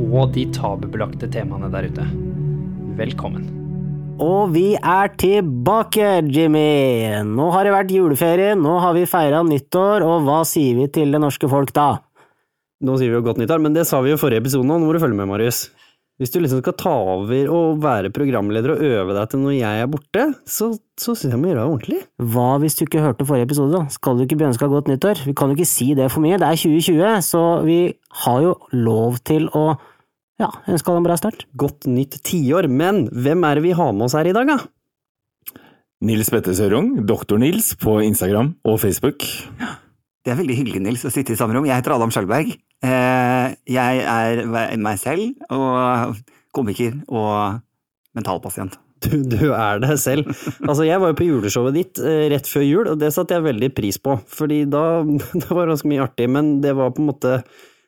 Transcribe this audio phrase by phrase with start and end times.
[0.00, 2.06] og de tabubelagte temaene der ute.
[2.98, 3.48] Velkommen.
[4.22, 7.22] Og vi er tilbake, Jimmy!
[7.26, 11.14] Nå har det vært juleferie, nå har vi feira nyttår, og hva sier vi til
[11.14, 11.88] det norske folk da?
[12.82, 14.76] Nå sier vi jo godt nyttår, men det sa vi jo i forrige episode nå,
[14.78, 15.64] nå må du følge med, Marius.
[16.22, 19.80] Hvis du liksom skal ta over og være programleder og øve deg til når jeg
[19.82, 21.98] er borte, så, så syns jeg må gjøre det ordentlig.
[22.30, 23.90] Hva hvis du ikke hørte forrige episode, da?
[23.90, 25.24] Skal du ikke bli ønska godt nyttår?
[25.26, 27.80] Vi kan jo ikke si det for mye, det er 2020, så vi
[28.22, 28.54] har jo
[28.86, 29.64] lov til å
[30.38, 31.42] ja, ønske alle en bra start.
[31.58, 34.60] Godt nytt tiår, men hvem er det vi har med oss her i dag, da?
[36.06, 39.26] Nils Petter Sørung, Doktor Nils på Instagram og Facebook.
[40.22, 41.66] Det er veldig hyggelig, Nils, å sitte i samme rom.
[41.66, 42.52] Jeg heter Adam Skjølberg.
[42.86, 46.14] Eh, Jeg er meg selv, og
[46.54, 47.60] komiker og
[48.14, 48.78] mentalpasient.
[49.02, 50.28] Du, du er det selv.
[50.62, 53.42] Altså, jeg var jo på juleshowet ditt eh, rett før jul, og det satte jeg
[53.48, 54.14] veldig pris på.
[54.30, 54.84] Fordi da
[55.42, 57.40] det var ganske mye artig, men det var på en måte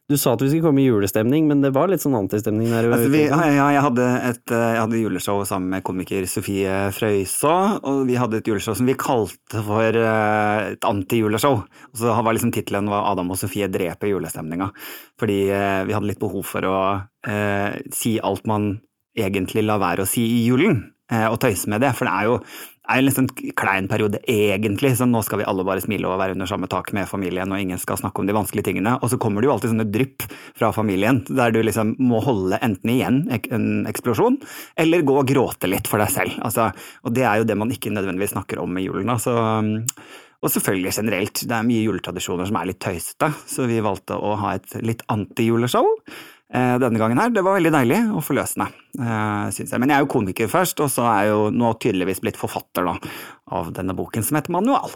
[0.04, 2.90] Du sa at vi skulle komme i julestemning, men det var litt sånn antistemning der.
[2.92, 6.74] Altså, vi, ja, ja, jeg, hadde et, eh, jeg hadde juleshow sammen med komiker Sofie
[6.92, 11.62] Frøysaa, og vi hadde et juleshow som vi kalte for eh, et antijuleshow.
[11.96, 14.74] Så var liksom tittelen var 'Adam og Sofie dreper julestemninga'.
[15.16, 16.78] Fordi eh, vi hadde litt behov for å
[17.24, 18.74] eh, si alt man
[19.16, 21.94] egentlig lar være å si i julen, eh, og tøyse med det.
[21.96, 22.38] For det er jo
[22.84, 24.92] er en sånn klein periode, egentlig.
[24.98, 27.60] Så nå skal vi alle bare smile og være under samme tak med familien, og
[27.60, 28.96] ingen skal snakke om de vanskelige tingene.
[29.00, 30.26] Og så kommer det jo alltid sånne drypp
[30.58, 34.36] fra familien, der du liksom må holde enten igjen en eksplosjon,
[34.80, 36.36] eller gå og gråte litt for deg selv.
[36.44, 36.68] Altså,
[37.04, 39.10] og det er jo det man ikke nødvendigvis snakker om i julen.
[39.14, 39.32] Altså,
[40.44, 44.34] og selvfølgelig generelt, det er mye juletradisjoner som er litt tøysete, så vi valgte å
[44.42, 45.88] ha et litt antijuleshow
[46.54, 47.32] denne gangen her.
[47.34, 49.80] Det var veldig deilig og forløsende, eh, syns jeg.
[49.82, 52.86] Men jeg er jo komiker først, og så er jeg jo nå tydeligvis blitt forfatter
[52.86, 52.94] da,
[53.58, 54.94] av denne boken som heter Manual.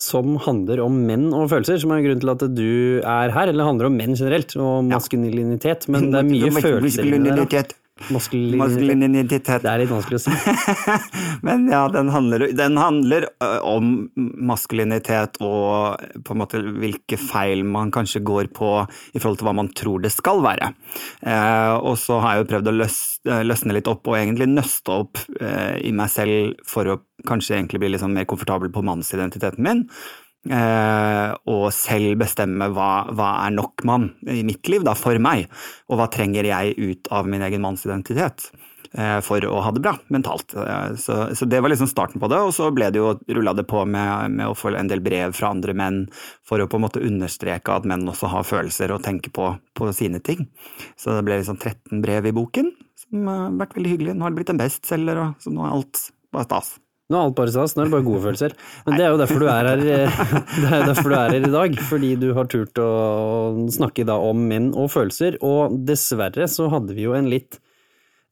[0.00, 3.48] Som handler om menn og følelser, som er grunnen til at du er her.
[3.48, 7.76] Eller handler om menn generelt, og maskulinitet, men det er mye følelser inni der.
[7.96, 9.48] Maskulinitet.
[9.64, 10.32] Det er litt vanskelig å si.
[11.46, 13.24] Men ja, den handler, den handler
[13.64, 19.48] om maskulinitet og på en måte hvilke feil man kanskje går på i forhold til
[19.48, 20.70] hva man tror det skal være.
[21.24, 23.00] Eh, og så har jeg jo prøvd å løs,
[23.48, 27.80] løsne litt opp og egentlig nøste opp eh, i meg selv for å kanskje egentlig
[27.80, 29.86] bli sånn mer komfortabel på mannsidentiteten min.
[30.46, 35.48] Eh, og selv bestemme hva, hva er nok mann i mitt liv, da, for meg,
[35.90, 38.46] og hva trenger jeg ut av min egen mannsidentitet
[38.92, 40.54] eh, for å ha det bra mentalt.
[40.54, 43.56] Eh, så, så det var liksom starten på det, og så ble det jo rulla
[43.58, 46.00] det på med, med å få en del brev fra andre menn
[46.46, 49.92] for å på en måte understreke at menn også har følelser og tenker på, på
[49.96, 50.46] sine ting.
[50.94, 52.70] Så det ble liksom 13 brev i boken,
[53.06, 54.16] som har vært veldig hyggelig.
[54.16, 56.76] Nå har det blitt en bestselger, og så nå er alt bare stas.
[57.06, 58.54] Nå er alt bare stas, nå er det bare gode følelser.
[58.86, 60.22] Men det er jo derfor du er her, eh,
[60.62, 61.78] det er derfor du er her i dag.
[61.90, 62.88] Fordi du har turt å
[63.76, 65.38] snakke da om menn og følelser.
[65.46, 67.60] Og dessverre så hadde vi jo en litt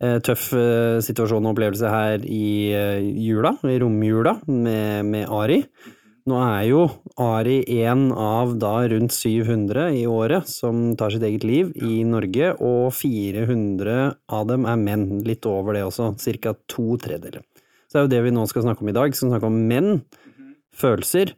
[0.02, 2.74] eh, tøff eh, situasjon og opplevelse her i
[3.22, 5.62] jula, i romjula, med, med Ari.
[6.24, 6.84] Nå er jo
[7.20, 12.56] Ari en av da rundt 700 i året som tar sitt eget liv i Norge,
[12.58, 15.10] og 400 av dem er menn.
[15.22, 16.56] Litt over det også, ca.
[16.66, 17.44] to tredjedeler.
[17.94, 19.58] Så det er jo det vi nå skal snakke om i dag, skal snakke om
[19.70, 20.00] menn,
[20.74, 21.30] følelser,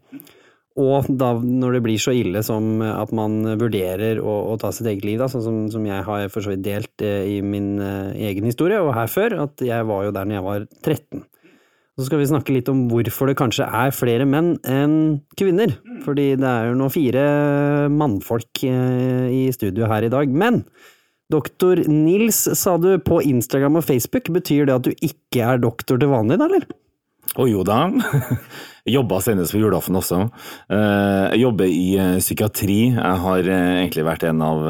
[0.80, 4.88] og da når det blir så ille som at man vurderer å, å ta sitt
[4.88, 7.74] eget liv, da, sånn som, som jeg har for så vidt delt eh, i min
[7.76, 11.24] eh, egen historie, og her før, at jeg var jo der når jeg var 13.
[11.96, 14.96] Så skal vi snakke litt om hvorfor det kanskje er flere menn enn
[15.36, 15.76] kvinner.
[16.04, 17.22] Fordi det er jo nå fire
[17.92, 20.28] mannfolk eh, i studio her i dag.
[20.32, 20.64] Men
[21.32, 26.00] doktor Nils, sa du på Instagram og Facebook, betyr det at du ikke er doktor
[26.00, 26.66] til vanlig, da, eller?
[27.36, 27.90] Å jo da,
[28.96, 30.22] jobba senest på julaften også.
[30.72, 32.78] Eh, Jeg jobber i eh, psykiatri.
[32.94, 34.62] Jeg har eh, egentlig vært en av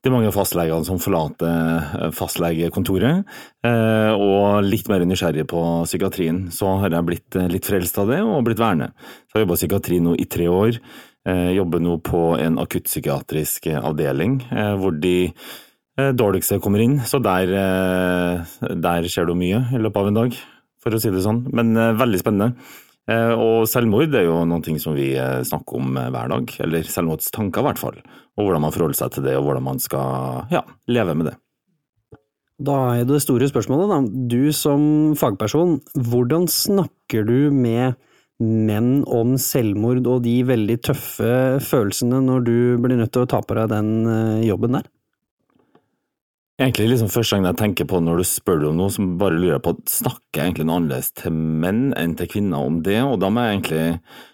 [0.00, 3.26] de mange fastlegene som forlater fastlegekontoret.
[3.68, 6.46] Og litt mer nysgjerrig på psykiatrien.
[6.56, 8.94] Så har jeg blitt litt frelst av det, og blitt værende.
[9.28, 10.78] Så jeg har jobba i psykiatri nå i tre år.
[11.28, 14.38] Jeg Jobber nå på en akuttpsykiatrisk avdeling,
[14.80, 15.34] hvor de
[16.16, 16.98] dårligste kommer inn.
[17.06, 20.38] Så der, eh, der skjer det jo mye i løpet av en dag,
[20.80, 21.44] for å si det sånn.
[21.54, 22.54] Men eh, veldig spennende.
[23.10, 26.90] Eh, Og selvmord er jo noe som vi eh, snakker om eh, hver dag, eller
[26.90, 28.02] selvmordstanker i hvert fall.
[28.38, 31.36] Og hvordan man forholder seg til det, og hvordan man skal ja, leve med det.
[32.60, 33.98] Da er det store spørsmålet, da.
[34.28, 37.96] Du som fagperson, hvordan snakker du med
[38.40, 43.42] menn om selvmord og de veldig tøffe følelsene når du blir nødt til å ta
[43.44, 44.88] på deg den eh, jobben der?
[46.60, 49.62] Egentlig liksom Første gang jeg tenker på når du spør om noe, så bare lurer
[49.64, 53.30] på snakker jeg egentlig noe annerledes til menn enn til kvinner om det, og da
[53.32, 53.86] må jeg egentlig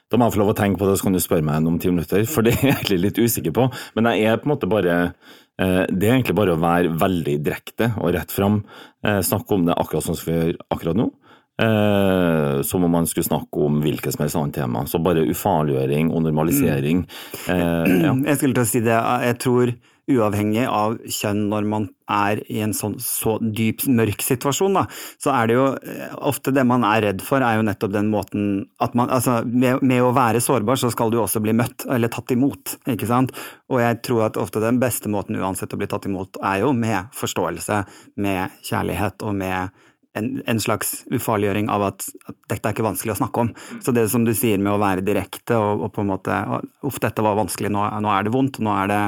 [0.06, 1.78] da må jeg få lov å tenke på det, så kan du spørre meg om
[1.82, 3.64] ti minutter, for det er jeg egentlig litt usikker på.
[3.98, 7.34] Men jeg er på en måte bare eh, Det er egentlig bare å være veldig
[7.42, 8.60] direkte og rett fram.
[9.02, 11.08] Eh, snakke om det akkurat sånn som vi gjør akkurat nå.
[11.62, 14.84] Eh, som om man skulle snakke om hvilket som helst annet tema.
[14.86, 17.02] Så bare ufarliggjøring og normalisering.
[17.50, 18.14] Eh, ja.
[18.30, 19.02] Jeg skulle til å si det.
[19.26, 19.74] Jeg tror
[20.10, 24.84] uavhengig av kjønn når man er i en sånn så dyp, mørk situasjon, da,
[25.22, 28.12] så er det jo eh, ofte det man er redd for, er jo nettopp den
[28.12, 28.44] måten
[28.82, 32.10] at man Altså, med, med å være sårbar, så skal du også bli møtt, eller
[32.12, 33.34] tatt imot, ikke sant?
[33.72, 36.72] Og jeg tror at ofte den beste måten uansett å bli tatt imot, er jo
[36.76, 37.82] med forståelse,
[38.22, 39.85] med kjærlighet og med
[40.16, 43.52] en, en, slags ufarliggjøring av at, at, dette er ikke vanskelig å snakke om.
[43.84, 46.36] Så det som du sier med å være direkte og, og på en måte
[46.86, 49.00] Uff, dette var vanskelig, nå, nå, er det vondt, nå er det,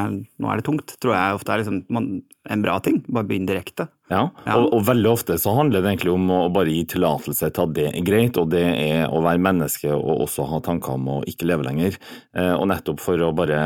[0.42, 2.10] nå er det tungt, tror jeg ofte er liksom, man,
[2.48, 3.00] en bra ting.
[3.06, 3.88] Bare begynn direkte.
[4.12, 4.56] Ja, ja.
[4.56, 7.74] Og, og, veldig ofte så handler det egentlig om å bare gi tillatelse til at
[7.76, 11.18] det er greit, og det er å være menneske og også ha tanker om å
[11.28, 11.98] ikke leve lenger.
[12.36, 13.60] Eh, og nettopp for å bare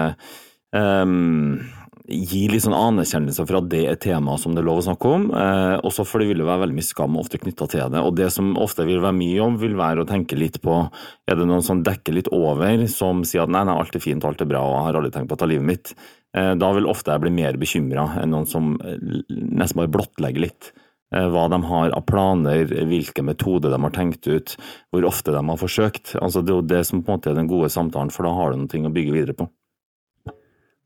[0.72, 1.62] um
[2.08, 5.10] gi litt sånn anerkjennelse for at det er tema som det er lov å snakke
[5.16, 5.28] om.
[5.38, 8.02] Eh, også for det vil være veldig mye skam ofte knytta til det.
[8.02, 11.38] Og det som ofte vil være mye om, vil være å tenke litt på er
[11.38, 14.43] det noen som dekker litt over, som sier at nei, nei, alt er fint, alt
[14.43, 15.94] er bra, og jeg har aldri tenkt på å ta livet mitt.
[16.37, 18.98] Eh, da vil ofte jeg bli mer bekymra enn noen som eh,
[19.31, 20.72] nesten bare blottlegger litt.
[21.14, 24.56] Eh, hva de har av planer, hvilke metoder de har tenkt ut,
[24.90, 26.16] hvor ofte de har forsøkt.
[26.19, 28.32] Altså Det er jo det som på en måte er den gode samtalen, for da
[28.34, 29.52] har du noe å bygge videre på.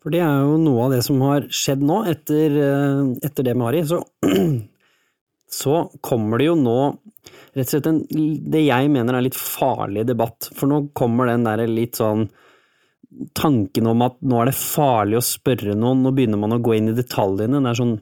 [0.06, 3.56] For det er jo noe av det som har skjedd nå, etter, eh, etter det
[3.58, 3.80] med Ari.
[3.90, 3.96] Så,
[5.60, 6.76] så, kommer det jo nå
[7.56, 10.46] rett og slett en, det jeg mener er litt farlig debatt.
[10.54, 12.28] For nå kommer den der litt sånn
[13.34, 16.76] tanken om at nå er det farlig å spørre noen, nå begynner man å gå
[16.78, 17.58] inn i detaljene.
[17.58, 17.96] Det er sånn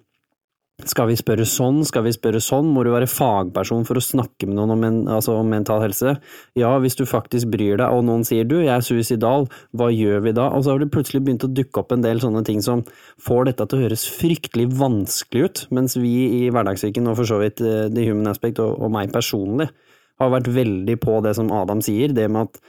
[0.83, 4.49] skal vi spørre sånn, skal vi spørre sånn, må du være fagperson for å snakke
[4.49, 6.17] med noen om, en, altså om, mental helse?
[6.59, 9.47] Ja, hvis du faktisk bryr deg og noen sier du, jeg er suicidal,
[9.79, 10.49] hva gjør vi da?
[10.51, 12.83] Og så har det plutselig begynt å dukke opp en del sånne ting som
[13.23, 17.39] får dette til å høres fryktelig vanskelig ut, mens vi i Hverdagssyken, og for så
[17.45, 19.71] vidt eh, The Human Aspect og, og meg personlig,
[20.19, 22.65] har vært veldig på det som Adam sier, det med at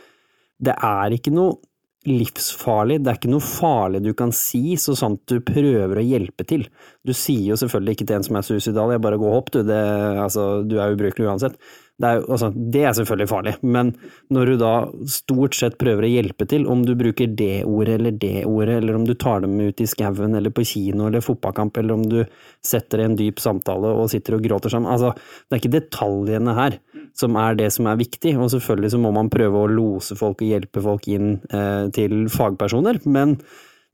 [0.65, 1.57] det er ikke noe
[2.05, 6.45] livsfarlig, det er ikke noe farlig du kan si så sant du prøver å hjelpe
[6.47, 6.67] til.
[7.05, 9.63] Du sier jo selvfølgelig ikke til en som er suicidal, jeg bare går opp, du,
[9.67, 9.81] det,
[10.21, 11.57] altså, du er ubrukelig uansett.
[11.95, 13.93] Det er, altså, det er, selvfølgelig farlig, men
[14.35, 14.71] når du da
[15.07, 18.97] stort sett prøver å hjelpe til, om du bruker det ordet eller det ordet, eller
[18.97, 22.19] om du tar dem ut i skauen eller på kino eller fotballkamp, eller om du
[22.65, 25.13] setter en dyp samtale og sitter og gråter sammen, altså,
[25.47, 26.77] det er ikke detaljene her
[27.15, 30.43] som er det som er viktig, og selvfølgelig så må man prøve å lose folk
[30.43, 33.37] og hjelpe folk inn eh, til fagpersoner, men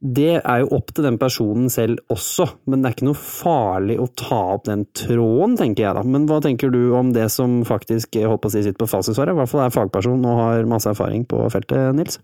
[0.02, 4.00] det er jo opp til den personen selv også, men det er ikke noe farlig
[4.02, 6.02] å ta opp den tråden, tenker jeg da.
[6.02, 9.36] Men hva tenker du om det som faktisk jeg håper å si, sitter på fasitsvaret,
[9.36, 12.18] i hvert fall er fagperson og har masse erfaring på feltet, Nils?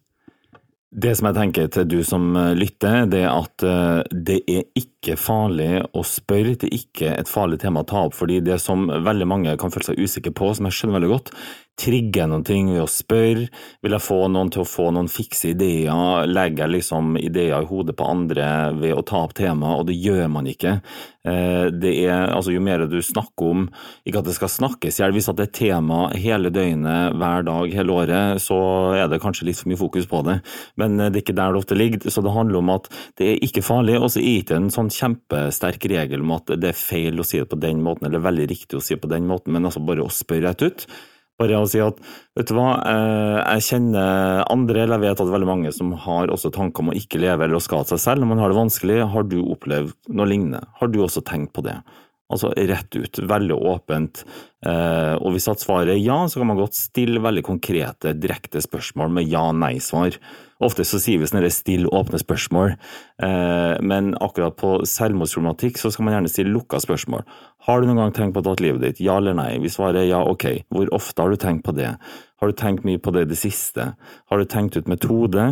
[0.87, 4.63] Det som jeg tenker til du som eh, lytter, det er at eh, det er
[4.79, 6.55] ikke farlig å spørre.
[6.55, 9.73] Det er ikke et farlig tema å ta opp, fordi det som veldig mange kan
[9.73, 11.33] føle seg usikre på, som jeg skjønner veldig godt,
[11.77, 13.47] trigger jeg noen ting ved å spørre?
[13.85, 16.25] Vil jeg få noen til å få noen fikse ideer?
[16.29, 19.97] Legger jeg liksom ideer i hodet på andre ved å ta opp temaet, og det
[20.01, 20.77] gjør man ikke.
[21.27, 23.65] Eh, det er, altså Jo mer du snakker om,
[24.07, 27.73] ikke at det skal snakkes i hjel, hvis det er tema hele døgnet, hver dag,
[27.77, 28.59] hele året, så
[28.97, 30.39] er det kanskje litt for mye fokus på det.
[30.81, 32.07] Men eh, det er ikke der det ofte ligger.
[32.13, 34.71] Så det handler om at det er ikke farlig, og så er det ikke en
[34.73, 38.23] sånn kjempesterk regel om at det er feil å si det på den måten, eller
[38.23, 40.89] veldig riktig å si det på den måten, men altså bare å spørre rett ut.
[41.37, 41.99] Bare å si at
[42.37, 46.33] vet du hva, eh, jeg kjenner andre, eller jeg vet at veldig mange som har
[46.33, 48.57] også tanker om å ikke leve eller å skade seg selv når man har det
[48.57, 48.97] vanskelig.
[49.13, 50.63] Har du opplevd noe lignende?
[50.81, 51.77] Har du også tenkt på det?
[52.33, 54.25] Altså rett ut, veldig åpent.
[54.65, 58.61] Eh, og hvis at svaret er ja, så kan man godt stille veldig konkrete, direkte
[58.63, 60.17] spørsmål med ja-nei-svar.
[60.65, 62.73] Ofte så sier vi sånne stille, åpne spørsmål,
[63.21, 67.27] eh, men akkurat på selvmordsproblematikk så skal man gjerne stille lukka spørsmål.
[67.67, 69.03] Har du noen gang tenkt på å ta livet ditt?
[69.05, 69.51] Ja eller nei?
[69.61, 70.47] Hvis svaret er ja, ok.
[70.73, 71.93] Hvor ofte har du tenkt på det?
[72.41, 73.91] Har du tenkt mye på det i det siste?
[74.31, 75.45] Har du tenkt ut metode?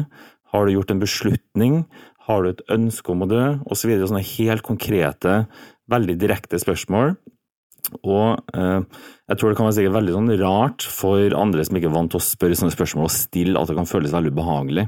[0.53, 1.83] Har du gjort en beslutning?
[2.25, 3.45] Har du et ønske om å dø?
[3.69, 4.07] Og så videre.
[4.09, 5.43] Sånne helt konkrete
[5.91, 7.13] veldig direkte spørsmål.
[8.01, 8.81] Og eh,
[9.29, 12.11] jeg tror det kan være sikkert veldig sånn rart for andre som ikke er vant
[12.13, 14.87] til å spørre sånne spørsmål og stille, at det kan føles veldig ubehagelig.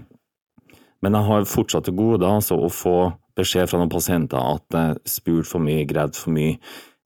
[1.05, 2.97] Men jeg har fortsatt til gode altså, å få
[3.37, 6.57] beskjed fra noen pasienter at jeg spurte for mye, greide for mye,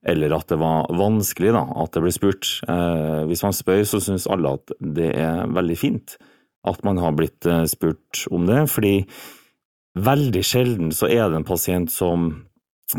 [0.07, 2.48] eller at det var vanskelig da, at det ble spurt.
[2.71, 6.15] Eh, hvis man spør, så syns alle at det er veldig fint
[6.67, 8.95] at man har blitt eh, spurt om det, fordi
[9.98, 12.31] veldig sjelden så er det en pasient som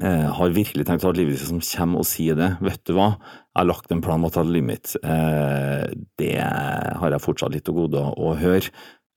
[0.01, 2.49] har virkelig tenkt å ta livet sitt, som kommer og sier det.
[2.65, 3.11] Vet du hva,
[3.53, 4.93] jeg har lagt en plan om å ta livet mitt.
[5.05, 5.85] Eh,
[6.17, 8.71] det har jeg fortsatt litt til gode å, høre.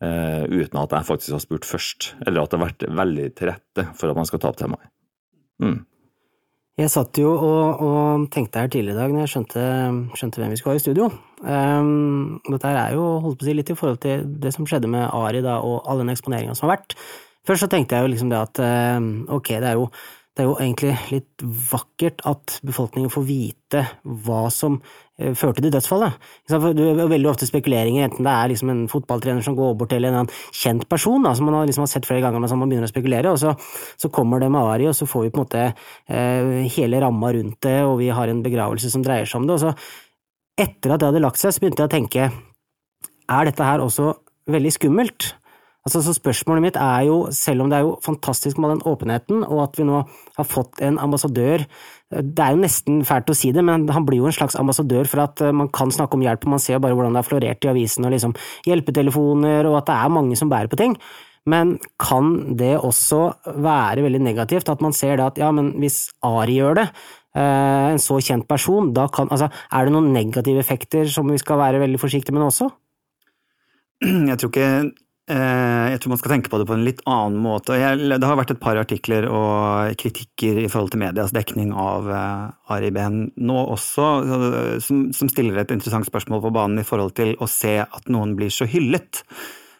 [0.04, 3.52] Eh, uten at jeg faktisk har spurt først, eller at det har vært veldig til
[3.54, 4.92] rette for at man skal ta opp temaet.
[5.64, 5.86] Mm.
[6.76, 9.62] Jeg satt jo og, og, tenkte her tidligere i dag når jeg skjønte,
[10.20, 11.08] skjønte hvem vi skulle ha i studio.
[11.40, 14.92] Um, dette er jo holdt på å si litt i forhold til det som skjedde
[14.92, 16.98] med Ari da, og all den eksponeringa som har vært.
[17.48, 18.60] Først så tenkte jeg jo liksom det at
[19.32, 19.88] ok, det er jo
[20.36, 25.72] det er jo egentlig litt vakkert at befolkningen får vite hva som eh, førte til
[25.72, 26.18] dødsfallet.
[26.52, 30.08] Det er veldig ofte spekuleringer, enten det er liksom en fotballtrener som går bort til
[30.10, 32.90] en kjent person da, som man har liksom sett flere ganger, men som man begynner
[32.90, 33.56] å spekulere, og så,
[33.96, 37.32] så kommer det med Ari, og så får vi på en måte eh, hele ramma
[37.38, 39.56] rundt det, og vi har en begravelse som dreier seg om det.
[39.56, 39.74] og så
[40.56, 42.28] Etter at det hadde lagt seg, så begynte jeg å tenke,
[43.32, 44.12] er dette her også
[44.52, 45.32] veldig skummelt?
[45.86, 49.44] Altså, så Spørsmålet mitt er jo, selv om det er jo fantastisk med den åpenheten,
[49.46, 50.00] og at vi nå
[50.34, 51.62] har fått en ambassadør
[52.10, 55.06] Det er jo nesten fælt å si det, men han blir jo en slags ambassadør
[55.10, 57.28] for at eh, man kan snakke om hjelp, og man ser bare hvordan det har
[57.28, 58.34] florert i avisen, og liksom
[58.66, 60.98] hjelpetelefoner, og at det er mange som bærer på ting.
[61.50, 63.22] Men kan det også
[63.54, 66.88] være veldig negativt, at man ser det at ja, men hvis Ari gjør det,
[67.38, 71.42] eh, en så kjent person, da kan Altså, er det noen negative effekter som vi
[71.42, 72.70] skal være veldig forsiktige med nå også?
[74.32, 74.92] Jeg tror ikke Eh,
[75.26, 77.74] jeg tror man skal tenke på det på en litt annen måte.
[77.74, 82.74] det har vært et par artikler og kritikker i forhold til medias dekning av eh,
[82.76, 84.06] Ari Behn nå også,
[84.86, 88.54] som, stiller et interessant spørsmål på banen i forhold til å se at noen blir
[88.54, 89.24] så hyllet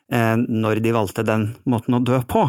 [0.10, 2.48] eh, når de valgte den måten å dø på,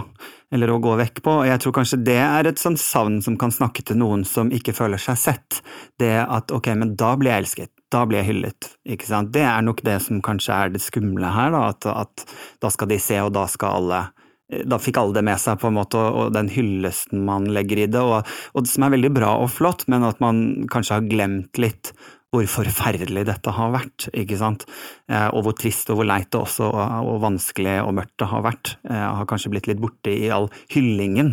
[0.54, 1.38] eller å gå vekk på.
[1.48, 4.76] Jeg tror kanskje det er et sånt savn som kan snakke til noen som ikke
[4.76, 5.62] føler seg sett.
[5.98, 8.68] Det at ok, men da blir jeg elsket da blir jeg hyllet.
[8.96, 9.32] Ikke sant?
[9.34, 12.90] Det er nok det som kanskje er det skumle her, da, at, at, da skal
[12.90, 14.04] de se, og da skal alle
[14.46, 17.80] Da fikk alle det med seg, på en måte, og, og den hyllesten man legger
[17.82, 21.08] i det, og, og som er veldig bra og flott, men at man kanskje har
[21.10, 21.90] glemt litt
[22.36, 24.66] hvor forferdelig dette har vært, ikke sant,
[25.08, 28.44] eh, og hvor trist og hvor leit det også, og, vanskelig og mørkt det har
[28.44, 28.74] vært.
[28.84, 31.32] Jeg eh, har kanskje blitt litt borte i all hyllingen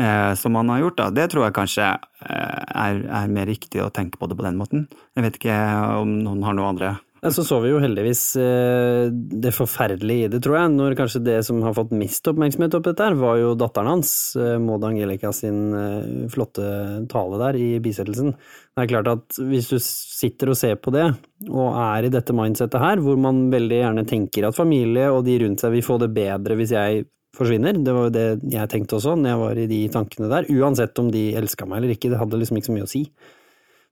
[0.00, 1.10] eh, som man har gjort, da.
[1.20, 4.88] Det tror jeg kanskje er, er, mer riktig å tenke på det på den måten.
[5.16, 5.58] Jeg vet ikke
[6.00, 6.94] om noen har noe andre
[7.34, 10.70] så så vi jo heldigvis eh, det forferdelige i det, tror jeg.
[10.76, 14.12] Når kanskje det som har fått mest oppmerksomhet opp dette, her, var jo datteren hans,
[14.38, 16.68] eh, Maud Angelica sin eh, flotte
[17.10, 18.36] tale der i bisettelsen.
[18.38, 21.08] Det er klart at hvis du sitter og ser på det,
[21.50, 25.40] og er i dette mindsettet her, hvor man veldig gjerne tenker at familie og de
[25.42, 27.04] rundt seg vil få det bedre hvis jeg
[27.38, 30.48] forsvinner, det var jo det jeg tenkte også når jeg var i de tankene der,
[30.54, 33.04] uansett om de elska meg eller ikke, det hadde liksom ikke så mye å si.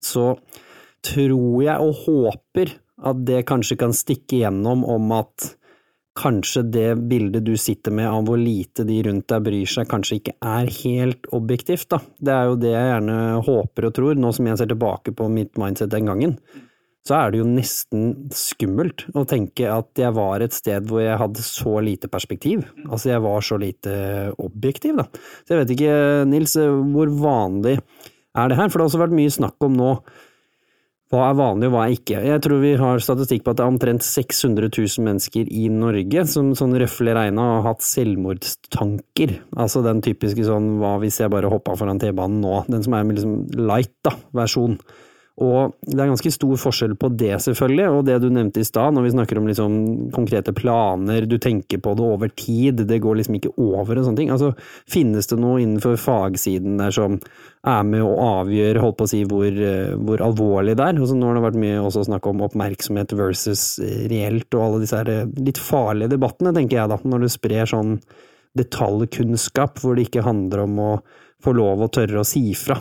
[0.03, 0.31] Så
[1.07, 5.53] tror jeg og håper at det kanskje kan stikke gjennom om at
[6.17, 10.21] kanskje det bildet du sitter med av hvor lite de rundt deg bryr seg, kanskje
[10.21, 12.01] ikke er helt objektivt, da.
[12.17, 15.29] Det er jo det jeg gjerne håper og tror, nå som jeg ser tilbake på
[15.33, 16.39] mitt mindset den gangen.
[17.07, 21.21] Så er det jo nesten skummelt å tenke at jeg var et sted hvor jeg
[21.21, 22.65] hadde så lite perspektiv.
[22.89, 23.93] Altså, jeg var så lite
[24.43, 25.07] objektiv, da.
[25.45, 25.99] Så jeg vet ikke,
[26.33, 26.57] Nils,
[26.97, 28.73] hvor vanlig er det her?
[28.73, 29.93] For det har også vært mye snakk om nå
[31.13, 32.21] hva er vanlig og hva er ikke?
[32.27, 36.25] Jeg tror vi har statistikk på at det er omtrent 600 000 mennesker i Norge
[36.33, 39.37] som sånn røffelig regna har hatt selvmordstanker.
[39.55, 42.57] Altså den typiske sånn hva hvis jeg bare hoppa foran T-banen nå?
[42.67, 43.37] Den som er liksom
[43.69, 44.81] light, da, versjon.
[45.37, 48.95] Og det er ganske stor forskjell på det, selvfølgelig, og det du nevnte i stad,
[48.97, 49.75] når vi snakker om liksom
[50.15, 54.23] konkrete planer, du tenker på det over tid, det går liksom ikke over og sånne
[54.23, 54.31] ting.
[54.33, 54.55] Altså,
[54.89, 57.19] finnes det noe innenfor fagsiden der som
[57.69, 59.61] er med å avgjøre, holdt på å si, hvor,
[60.09, 61.03] hvor alvorlig det er?
[61.03, 63.69] Altså, nå har det vært mye også snakk om oppmerksomhet versus
[64.09, 67.99] reelt, og alle disse her litt farlige debattene, tenker jeg da, når du sprer sånn
[68.57, 70.91] detaljkunnskap hvor det ikke handler om å
[71.45, 72.81] få lov å tørre å si fra.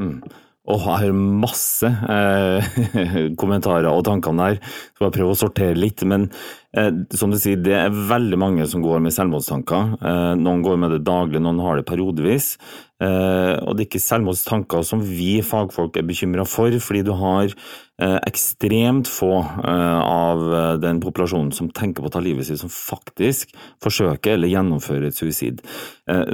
[0.00, 0.22] Mm
[0.68, 2.66] og har masse eh,
[3.40, 4.58] kommentarer og tanker om det her.
[4.92, 6.04] Skal bare prøve å sortere litt.
[6.08, 6.28] Men
[6.76, 9.96] eh, som du sier, det er veldig mange som går med selvmordstanker.
[9.96, 12.56] Eh, noen går med det daglig, noen har det periodevis.
[13.02, 17.46] Eh, og det er ikke selvmordstanker som vi fagfolk er bekymra for, fordi du har
[17.46, 20.42] eh, ekstremt få eh, av
[20.82, 25.18] den populasjonen som tenker på å ta livet sitt, som faktisk forsøker eller gjennomfører et
[25.18, 25.62] suicid.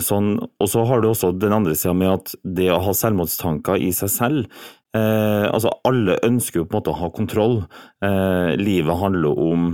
[0.05, 3.83] Sånn, og så har du også den andre sida med at det å ha selvmordstanker
[3.83, 7.57] i seg selv Eh, altså Alle ønsker jo på en måte å ha kontroll.
[8.05, 9.65] Eh, livet handler om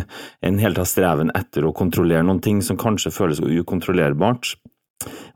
[0.46, 4.54] en helt av streven etter å kontrollere noen ting som kanskje føles ukontrollerbart.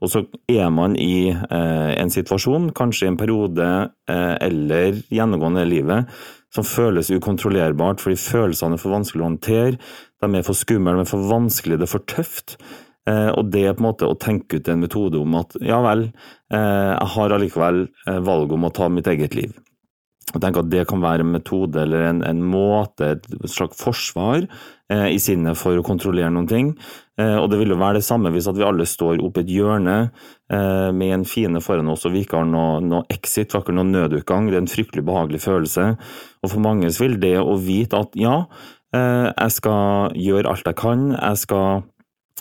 [0.00, 3.70] Og så er man i eh, en situasjon, kanskje i en periode
[4.10, 6.20] eh, eller gjennomgående i livet,
[6.54, 9.76] som føles ukontrollerbart fordi følelsene er for vanskelig å håndtere,
[10.20, 12.56] de er for skumle, de er for vanskelig, det er for tøft.
[13.08, 15.80] Eh, og det er på en måte å tenke ut en metode om at ja
[15.84, 16.08] vel,
[16.52, 19.54] eh, jeg har allikevel valget valg om å ta mitt eget liv.
[20.30, 24.44] Jeg tenker at Det kan være en metode eller en, en måte, et slags forsvar
[24.44, 26.68] eh, i sinnet for å kontrollere noen ting.
[27.20, 29.52] Eh, og Det vil jo være det samme hvis vi alle står oppe i et
[29.58, 29.96] hjørne
[30.52, 33.64] eh, med en fiende foran oss og vi ikke har noe, noe exit, vi har
[33.64, 34.48] ikke noen nødutgang.
[34.48, 35.94] Det er en fryktelig behagelig følelse.
[36.40, 38.44] Og For mange vil det å vite at ja,
[38.94, 41.82] eh, jeg skal gjøre alt jeg kan, jeg skal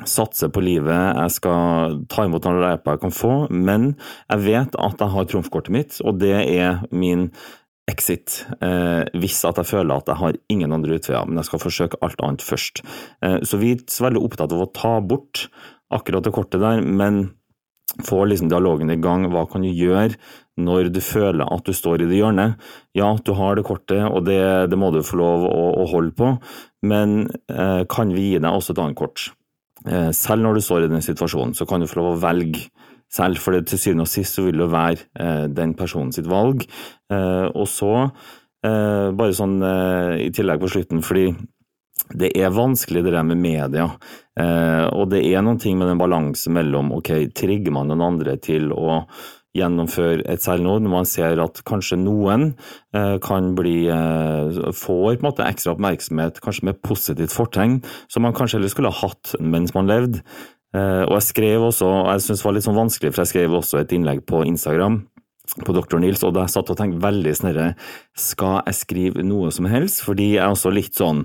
[0.08, 3.90] satse på livet, jeg skal ta imot all hjelpa jeg kan få, men
[4.30, 7.28] jeg vet at jeg har trumfkortet mitt, og det er min
[7.90, 11.64] exit eh, hvis at jeg føler at jeg har ingen andre utveier, men jeg skal
[11.64, 12.84] forsøke alt annet først.
[13.26, 15.48] Eh, så vi er veldig opptatt av å ta bort
[15.94, 17.30] akkurat det kortet der, men
[18.06, 19.26] få liksom dialogen i gang.
[19.34, 20.14] Hva kan du gjøre
[20.60, 22.60] når du føler at du står i det hjørnet?
[22.98, 26.14] Ja, du har det kortet, og det, det må du få lov å, å holde
[26.18, 26.36] på,
[26.90, 29.32] men eh, kan vi gi deg også et annet kort?
[29.88, 32.68] Eh, selv når du står i den situasjonen, så kan du få lov å velge
[33.10, 36.66] selv, for til syvende og sist så vil det være eh, den personen sitt valg.
[37.12, 37.94] Eh, og så,
[38.66, 39.58] eh, bare sånn
[40.22, 41.32] i tillegg på slutten, fordi
[42.20, 43.84] det er vanskelig det der med media,
[44.40, 48.72] og det er noen ting med den balansen mellom ok, trigger man den andre til
[48.74, 49.04] å
[49.54, 52.54] gjennomføre et selvmord når man ser at kanskje noen
[53.22, 57.78] kan bli får på en måte ekstra oppmerksomhet, kanskje med positivt fortegn,
[58.10, 60.24] som man kanskje heller skulle ha hatt mens man levde.
[60.76, 63.34] Eh, og jeg skrev også, og jeg syns det var litt sånn vanskelig, for jeg
[63.34, 65.02] skrev også et innlegg på Instagram
[65.66, 65.98] på Dr.
[66.02, 67.70] Nils, og da jeg satt og tenkte veldig snarere
[68.18, 71.24] skal jeg skrive noe som helst, fordi jeg er også litt sånn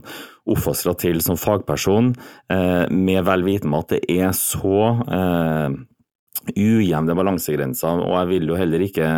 [0.51, 2.15] oppfostra til som fagperson,
[2.53, 5.77] eh, med vel vitende om at det er så eh,
[6.45, 9.11] ujevne balansegrenser, og jeg vil jo heller ikke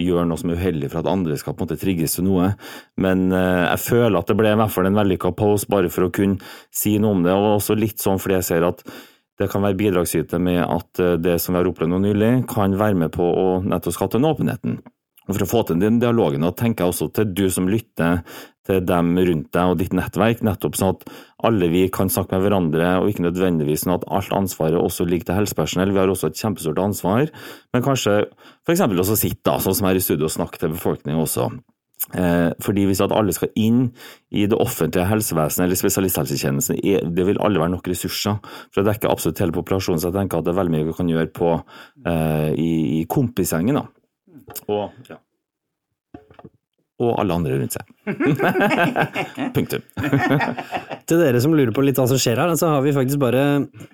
[0.00, 2.54] gjøre noe som er uheldig for at andre skal på en måte trigges til noe,
[3.00, 6.08] men eh, jeg føler at det ble i hvert fall en vellykka pose bare for
[6.08, 6.40] å kunne
[6.72, 8.84] si noe om det, og også litt sånn fordi jeg ser at
[9.40, 12.76] det kan være bidragsyter med at eh, det som vi har opplevd nå nylig, kan
[12.78, 14.78] være med på å nettopp skape den åpenheten.
[15.26, 18.20] Og For å få til den dialogen, og tenker jeg også til du som lytter
[18.66, 21.02] til dem rundt deg og ditt nettverk, nettopp sånn at
[21.46, 25.30] alle vi kan snakke med hverandre, og ikke nødvendigvis sånn at alt ansvaret også ligger
[25.30, 25.94] til helsepersonell.
[25.94, 27.30] Vi har også et kjempestort ansvar,
[27.74, 28.20] men kanskje
[28.66, 28.86] f.eks.
[28.86, 31.50] også sitte sånn som her i studio og snakke til befolkningen også.
[32.14, 33.90] Eh, fordi Hvis at alle skal inn
[34.30, 36.78] i det offentlige helsevesenet eller spesialisthelsetjenesten,
[37.16, 38.38] det vil alle være nok ressurser
[38.70, 40.00] for å dekke absolutt hele populasjonen.
[40.00, 41.52] Så jeg tenker at det er veldig mye vi kan gjøre på,
[42.06, 43.82] eh, i, i kompisgjengen.
[44.68, 45.18] Og, ja
[46.96, 47.88] og alle andre rundt seg.
[49.56, 49.82] Punktum.
[51.06, 53.42] Til dere som lurer på litt hva som skjer her, så har vi faktisk bare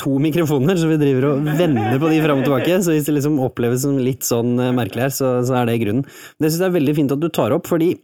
[0.00, 2.78] to mikrofoner, så vi driver og vender på de fram og tilbake.
[2.84, 5.80] Så hvis det liksom oppleves som litt sånn eh, merkelig her, så, så er det
[5.82, 6.06] grunnen.
[6.38, 7.96] Det syns jeg er veldig fint at du tar opp, fordi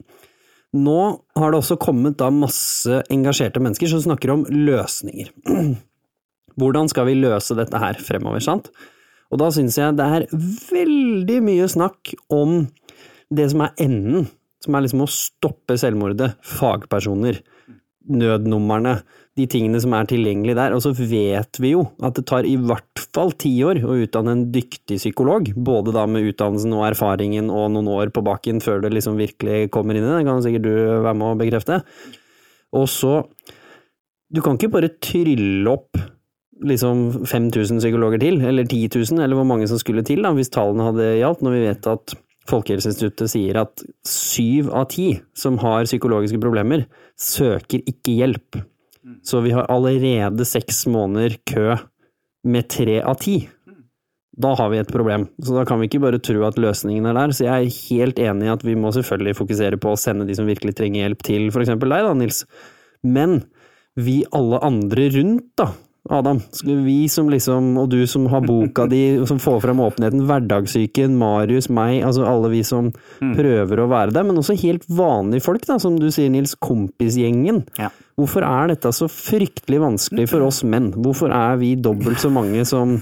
[0.76, 1.00] nå
[1.38, 5.30] har det også kommet da masse engasjerte mennesker som snakker om løsninger.
[6.58, 8.72] Hvordan skal vi løse dette her fremover, sant?
[9.30, 12.64] Og da syns jeg det er veldig mye snakk om
[13.30, 14.26] det som er enden
[14.64, 17.40] som er liksom å stoppe selvmordet, fagpersoner,
[18.08, 18.98] nødnumrene,
[19.38, 20.74] de tingene som er tilgjengelige der.
[20.74, 24.34] Og så vet vi jo at det tar i hvert fall ti år å utdanne
[24.34, 28.82] en dyktig psykolog, både da med utdannelsen og erfaringen og noen år på baken før
[28.84, 30.72] det liksom virkelig kommer inn i det kan sikkert du
[31.04, 31.82] være med å bekrefte.
[32.76, 33.22] Og så
[34.28, 35.96] Du kan ikke bare trylle opp
[36.68, 40.50] liksom 5000 psykologer til, eller 10 000, eller hvor mange som skulle til, da, hvis
[40.52, 42.12] tallene hadde gjaldt, når vi vet at
[42.48, 46.86] Folkehelseinstituttet sier at syv av ti som har psykologiske problemer,
[47.18, 48.60] søker ikke hjelp.
[49.24, 51.76] Så vi har allerede seks måneder kø
[52.48, 53.40] med tre av ti.
[54.38, 55.26] Da har vi et problem.
[55.42, 57.34] Så da kan vi ikke bare tro at løsningen er der.
[57.34, 60.36] Så jeg er helt enig i at vi må selvfølgelig fokusere på å sende de
[60.38, 62.44] som virkelig trenger hjelp, til for eksempel deg da, Nils.
[63.02, 63.40] Men
[63.98, 65.72] vi alle andre rundt, da,
[66.14, 71.16] Adam, vi som liksom, og du som har boka di, som får frem åpenheten, Hverdagssyken,
[71.20, 73.34] Marius, meg, altså alle vi som mm.
[73.38, 77.64] prøver å være der, men også helt vanlige folk, da, som du sier, Nils, kompisgjengen.
[77.80, 77.92] Ja.
[78.18, 80.90] Hvorfor er dette så fryktelig vanskelig for oss menn?
[80.98, 82.96] Hvorfor er vi dobbelt så mange som,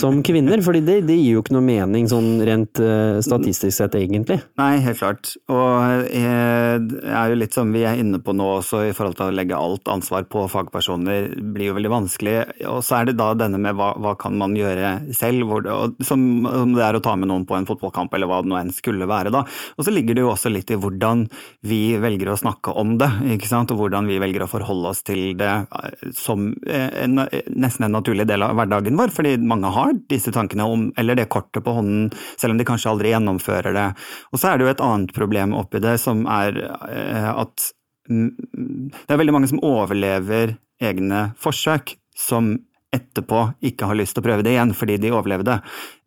[0.00, 0.62] som kvinner?
[0.64, 4.38] Fordi det, det, gir jo ikke noe mening sånn rent uh, statistisk sett, egentlig.
[4.56, 5.34] Nei, helt klart.
[5.52, 6.80] Og jeg,
[7.12, 9.58] er jo litt som vi er inne på nå også, i forhold til å legge
[9.58, 12.38] alt ansvar på fagpersoner, blir jo veldig vanskelig.
[12.72, 15.76] Og så er det da denne med hva, hva kan man gjøre selv, det,
[16.08, 18.56] som, som, det er å ta med noen på en fotballkamp, eller hva det nå
[18.62, 19.44] enn skulle være, da.
[19.76, 21.26] Og så ligger det jo også litt i hvordan
[21.68, 24.92] vi velger å snakke om det, ikke sant, og hvordan vi velger velger å forholde
[24.92, 29.70] oss til det eh, som en, nesten en naturlig del av hverdagen vår, fordi mange
[29.74, 33.74] har disse tankene om, eller det kortet på hånden, selv om de kanskje aldri gjennomfører
[33.74, 33.88] det.
[34.32, 37.72] Og så er det jo et annet problem oppi det, som er at
[38.08, 42.54] det er veldig mange som overlever egne forsøk, som
[42.94, 45.58] etterpå ikke har lyst til å prøve det igjen fordi de overlevde.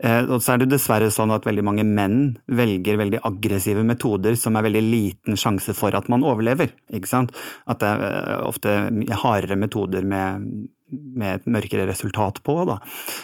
[0.02, 4.38] Eh, og så er det dessverre sånn at veldig mange menn velger veldig aggressive metoder
[4.40, 6.74] som er veldig liten sjanse for at man overlever.
[6.90, 7.36] ikke sant?
[7.70, 8.78] At det er eh, ofte
[9.22, 10.48] hardere metoder med,
[10.90, 12.58] med et mørkere resultat på.
[12.70, 12.80] Da.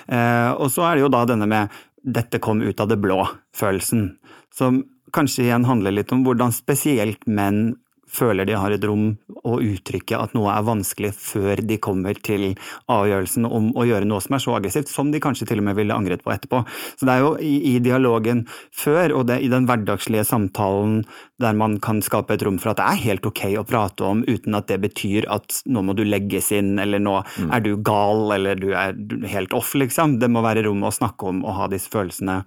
[0.05, 1.73] Eh, og så er det jo da denne med
[2.07, 4.15] 'dette kom ut av det blå'-følelsen,
[4.53, 7.75] som kanskje igjen handler litt om hvordan spesielt menn
[8.07, 9.09] føler de har et rom
[9.47, 12.49] å uttrykke at noe er vanskelig før de kommer til
[12.91, 15.77] avgjørelsen om å gjøre noe som er så aggressivt, som de kanskje til og med
[15.79, 16.63] ville angret på etterpå.
[16.97, 21.01] Så det er jo i, i dialogen før, og det, i den hverdagslige samtalen
[21.41, 24.23] der man kan skape et rom for at det er helt ok å prate om
[24.27, 27.51] uten at det betyr at nå må du legges inn, eller nå mm.
[27.53, 28.97] er du gal, eller du er
[29.29, 30.17] helt off, liksom.
[30.21, 32.41] Det må være rom å snakke om og ha disse følelsene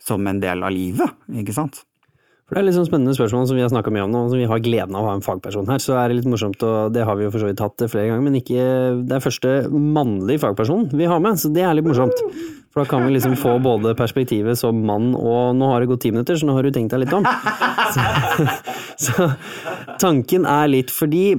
[0.00, 1.84] som en del av livet, ikke sant.
[2.50, 4.40] For Det er litt sånn spennende spørsmål som vi har snakka mye om nå, som
[4.40, 5.78] vi har gleden av å ha en fagperson her.
[5.78, 8.08] Så er det litt morsomt, og det har vi jo for så vidt hatt flere
[8.08, 8.64] ganger, men ikke
[9.06, 12.18] Det er første mannlige fagperson vi har med, så det er litt morsomt.
[12.74, 16.02] For da kan vi liksom få både perspektivet som mann og Nå har det gått
[16.02, 17.26] ti minutter, så nå har du tenkt deg litt om.
[17.90, 18.02] Så,
[19.02, 19.24] så
[19.98, 21.32] tanken er litt fordi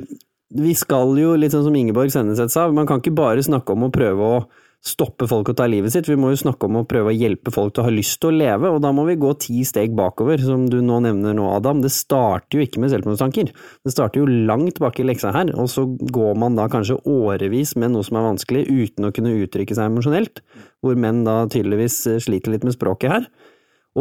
[0.52, 3.86] vi skal jo, litt sånn som Ingeborg Senneset sa, man kan ikke bare snakke om
[3.88, 4.42] å prøve å
[4.82, 6.08] stoppe folk å ta livet sitt.
[6.10, 8.32] Vi må jo snakke om å prøve å hjelpe folk til å ha lyst til
[8.32, 11.46] å leve, og da må vi gå ti steg bakover, som du nå nevner nå,
[11.54, 11.84] Adam.
[11.84, 13.52] Det starter jo ikke med selvmordstanker.
[13.54, 17.76] Det starter jo langt bak i leksa her, og så går man da kanskje årevis
[17.78, 20.42] med noe som er vanskelig, uten å kunne uttrykke seg emosjonelt,
[20.82, 23.30] hvor menn da tydeligvis sliter litt med språket her.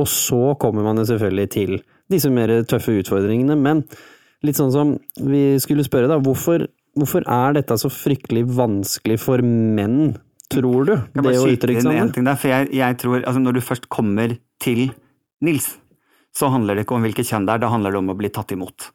[0.00, 1.76] Og så kommer man jo selvfølgelig til
[2.10, 3.84] disse mer tøffe utfordringene, men
[4.46, 6.64] litt sånn som vi skulle spørre, da, hvorfor,
[6.96, 10.14] hvorfor er dette så fryktelig vanskelig for menn
[10.50, 10.94] tror du?
[10.96, 12.22] Jeg det å uttrykke?
[12.26, 14.90] Der, for jeg, jeg tror, altså Når du først kommer til
[15.44, 15.72] Nils,
[16.36, 18.30] så handler det ikke om hvilket kjønn det er, da handler det om å bli
[18.34, 18.90] tatt imot.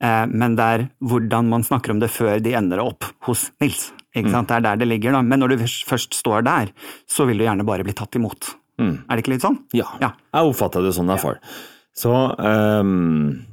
[0.00, 3.90] Eh, men det er hvordan man snakker om det før de ender opp hos Nils.
[4.10, 4.46] Ikke mm.
[4.48, 5.20] Det er der det ligger, da.
[5.22, 6.72] Men når du først står der,
[7.10, 8.54] så vil du gjerne bare bli tatt imot.
[8.80, 8.96] Mm.
[9.04, 9.60] Er det ikke litt sånn?
[9.76, 10.14] Ja, ja.
[10.32, 11.40] jeg oppfatter det sånn i hvert fall.
[12.00, 13.46] Så um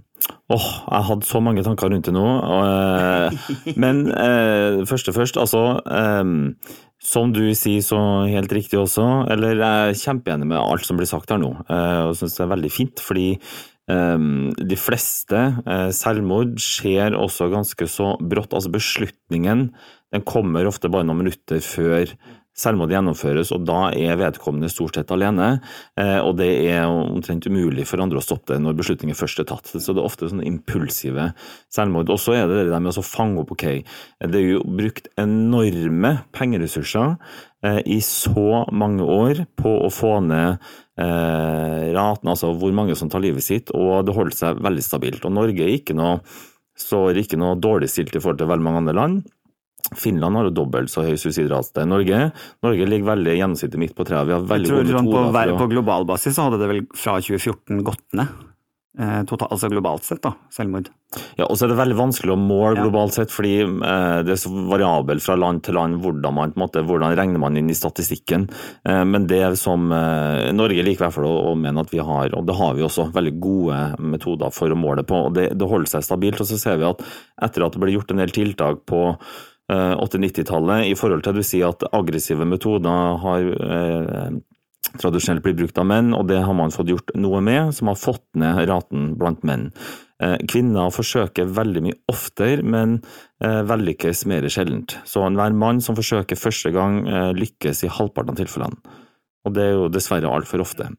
[0.47, 2.23] Åh, oh, jeg hadde så mange tanker rundt det nå.
[2.23, 3.49] Uh,
[3.83, 6.55] men eh, og først, altså um,
[7.07, 11.07] som du sier så helt riktig også, eller jeg er kjempeenig med alt som blir
[11.09, 13.27] sagt her nå, eh, og syns det er veldig fint, fordi
[13.87, 18.51] um, de fleste uh, selvmord skjer også ganske så brått.
[18.51, 19.69] Altså beslutningen
[20.13, 22.11] den kommer ofte bare noen minutter før
[22.57, 25.59] Selvmord gjennomføres, og da er vedkommende stort sett alene.
[25.99, 29.49] Eh, og det er omtrent umulig for andre å stoppe det når beslutningen først er
[29.51, 29.69] tatt.
[29.69, 31.29] Så det er ofte sånne impulsive
[31.73, 32.09] selvmord.
[32.09, 33.67] Og så er det det der med å fange opp ok,
[34.25, 37.15] det er jo brukt enorme pengeressurser
[37.61, 40.57] eh, i så mange år på å få ned
[40.97, 45.29] eh, raten, altså hvor mange som tar livet sitt, og det holder seg veldig stabilt.
[45.29, 46.23] Og Norge er ikke noe,
[46.77, 49.25] står ikke noe dårlig stilt i forhold til veldig mange andre land.
[49.95, 52.25] Finland har jo dobbelt så høy suicidrate enn Norge.
[52.65, 54.27] Norge ligger veldig gjennomsnittet midt på treet.
[54.27, 55.53] Vi har veldig gode metoder.
[55.53, 58.45] På, på global basis så hadde det vel fra 2014 gått ned?
[58.97, 60.87] Eh, total, altså globalt sett, da, selvmord.
[61.37, 64.39] Ja, og så er det veldig vanskelig å måle globalt sett, fordi eh, det er
[64.41, 67.69] så variabelt fra land til land hvordan man på en måte, hvordan regner man inn
[67.69, 68.47] i statistikken.
[68.89, 72.01] Eh, men det som eh, Norge liker i hvert fall å, å mene at vi
[72.01, 73.83] har, og det har vi også, veldig gode
[74.15, 75.27] metoder for å måle på.
[75.29, 76.41] og det, det holder seg stabilt.
[76.41, 77.05] Og så ser vi at
[77.45, 79.03] etter at det ble gjort en del tiltak på
[79.71, 84.37] 80-90-tallet eh, i forhold til at du sier at aggressive metoder har eh,
[84.97, 87.99] tradisjonelt blitt brukt av menn, og det har man fått gjort noe med, som har
[87.99, 89.69] fått ned raten blant menn.
[90.23, 93.01] Eh, kvinner forsøker veldig mye oftere, men
[93.43, 94.95] eh, vellykkes mer sjeldent.
[95.05, 97.03] Så enhver mann som forsøker første gang,
[97.35, 98.95] lykkes i halvparten av tilfellene.
[99.47, 100.89] Og det er jo dessverre altfor ofte.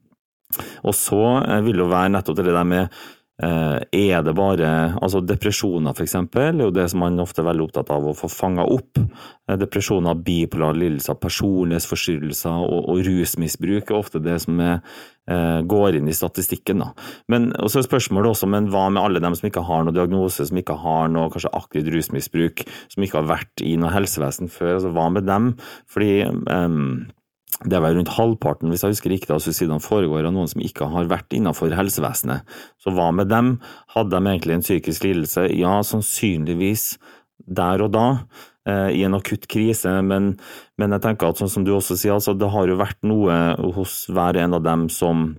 [0.81, 1.19] Og så
[1.61, 2.95] vil det jo være nettopp det der med
[3.39, 7.91] er det bare altså Depresjoner, f.eks., er jo det som man ofte er veldig opptatt
[7.95, 8.99] av å få fanga opp.
[9.49, 14.81] Eh, depresjoner, bipolar lidelser, personlighetsforstyrrelser og, og, rusmisbruk er ofte det som er,
[15.29, 16.83] eh, går inn i statistikken.
[16.83, 16.91] Da.
[17.31, 20.45] Men så er spørsmålet også, men hva med alle dem som ikke har noen diagnose,
[20.49, 24.75] som ikke har noe kanskje aktivt rusmisbruk, som ikke har vært i noe helsevesen før?
[24.77, 25.53] altså Hva med dem?
[25.89, 27.07] Fordi um,
[27.67, 30.63] det er vel rundt halvparten hvis jeg husker riktig, av suicidene foregår av noen som
[30.63, 32.47] ikke har vært innenfor helsevesenet.
[32.79, 33.57] Så hva med dem?
[33.95, 35.49] Hadde de egentlig en psykisk lidelse?
[35.51, 36.93] Ja, sannsynligvis
[37.49, 38.07] der og da,
[38.67, 40.33] eh, i en akutt krise, men,
[40.77, 43.35] men, jeg tenker at sånn som du også sier, altså, det har jo vært noe
[43.75, 45.31] hos hver en av dem som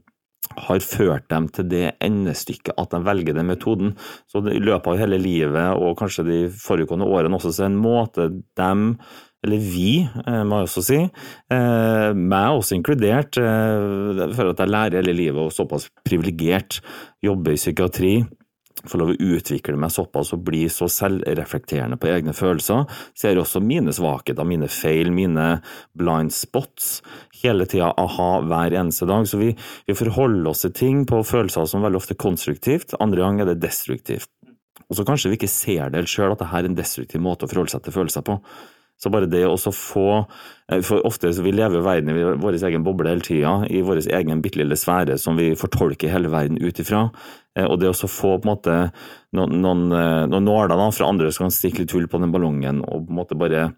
[0.56, 3.92] har ført dem til det endestykket at de velger den metoden.
[4.26, 7.80] Så I løpet av hele livet, og kanskje de foregående årene også, så er en
[7.80, 8.26] måte
[8.59, 8.70] de
[9.46, 14.74] eller vi, eh, må jeg også si, eh, meg også inkludert, jeg for at jeg
[14.74, 16.81] lærer hele livet og såpass privilegert,
[17.24, 18.14] jobber i psykiatri,
[18.88, 22.87] får lov å utvikle meg såpass og bli så selvreflekterende på egne følelser,
[23.18, 25.61] ser også mine svakheter, mine feil, mine
[25.98, 27.00] blind spots,
[27.42, 29.29] hele tida aha hver eneste dag.
[29.29, 29.53] Så vi,
[29.88, 33.55] vi forholder oss til ting på følelser som veldig ofte er konstruktivt, andre ganger er
[33.55, 34.31] det destruktivt.
[34.90, 37.50] Og så kanskje vi ikke ser det sjøl, at dette er en destruktiv måte å
[37.50, 38.40] forholde seg til følelser på.
[39.00, 42.84] Så bare det å få eh, For ofte så vi lever verden i vår egen
[42.84, 46.82] boble hele tida, i vår egen bitte lille sfære som vi fortolker hele verden ut
[46.82, 47.06] ifra.
[47.56, 48.76] Eh, og det å få på en måte
[49.36, 52.84] noen, noen, eh, noen nåler fra andre som kan stikke litt hull på den ballongen,
[52.84, 53.70] og på en måte bare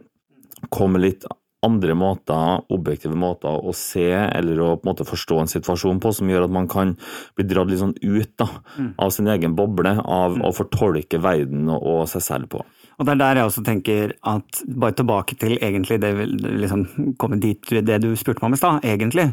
[0.70, 1.24] komme litt
[1.62, 6.10] andre måter, objektive måter å se eller å på en måte forstå en situasjon på,
[6.16, 6.96] som gjør at man kan
[7.38, 8.94] bli dratt litt sånn ut da, mm.
[8.98, 12.64] av sin egen boble, av å fortolke verden og, og seg selv på.
[12.98, 16.12] Og det er der jeg også tenker at, bare tilbake til egentlig det
[16.62, 16.86] liksom
[17.18, 19.28] komme dit det du spurte meg om i stad, egentlig.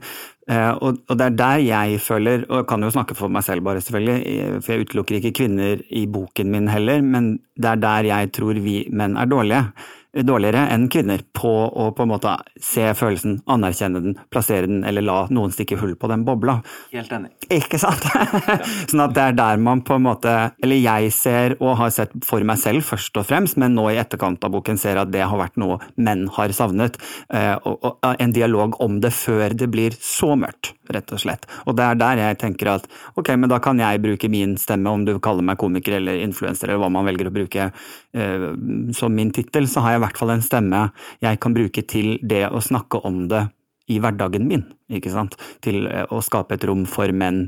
[0.50, 3.46] Eh, og, og, det er der jeg føler, og jeg kan jo snakke for meg
[3.46, 7.84] selv bare selvfølgelig, for jeg utelukker ikke kvinner i boken min heller, men det er
[7.84, 9.66] der jeg tror vi menn er dårlige
[10.14, 15.06] dårligere enn kvinner på å på en måte se følelsen, anerkjenne den, plassere den, eller
[15.06, 16.60] la noen stikke hull på den bobla.
[16.94, 17.32] Helt enig.
[17.54, 18.08] Ikke sant?
[18.90, 22.16] sånn at det er der man på en måte, eller jeg ser og har sett
[22.26, 25.26] for meg selv først og fremst, men nå i etterkant av boken ser at det
[25.26, 26.98] har vært noe menn har savnet.
[27.30, 31.46] Eh, og en dialog om det før det blir så mørkt, rett og slett.
[31.68, 32.88] Og det er der jeg tenker at
[33.20, 36.70] ok, men da kan jeg bruke min stemme, om du kaller meg komiker eller influenser
[36.70, 38.50] eller hva man velger å bruke uh,
[38.96, 40.84] som min tittel, så har jeg i hvert fall en stemme
[41.24, 43.48] jeg kan bruke til det å snakke om det
[43.90, 45.36] i hverdagen min, ikke sant.
[45.66, 47.48] Til eh, å skape et rom for menn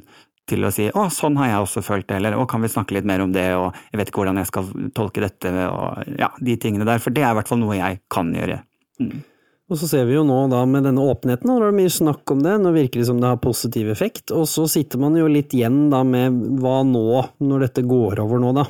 [0.49, 2.97] til å si 'å, sånn har jeg også følt det', eller 'å, kan vi snakke
[2.97, 6.29] litt mer om det', og 'jeg vet ikke hvordan jeg skal tolke dette', og ja,
[6.41, 6.99] de tingene der.
[6.99, 8.63] For det er i hvert fall noe jeg kan gjøre.
[8.99, 9.23] Mm.
[9.71, 12.41] Og så ser vi jo nå da med denne åpenheten, det er mye snakk om
[12.43, 15.55] det, nå virker det som det har positiv effekt, og så sitter man jo litt
[15.55, 17.05] igjen da med hva nå,
[17.39, 18.67] når dette går over nå, da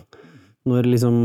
[0.70, 1.16] når liksom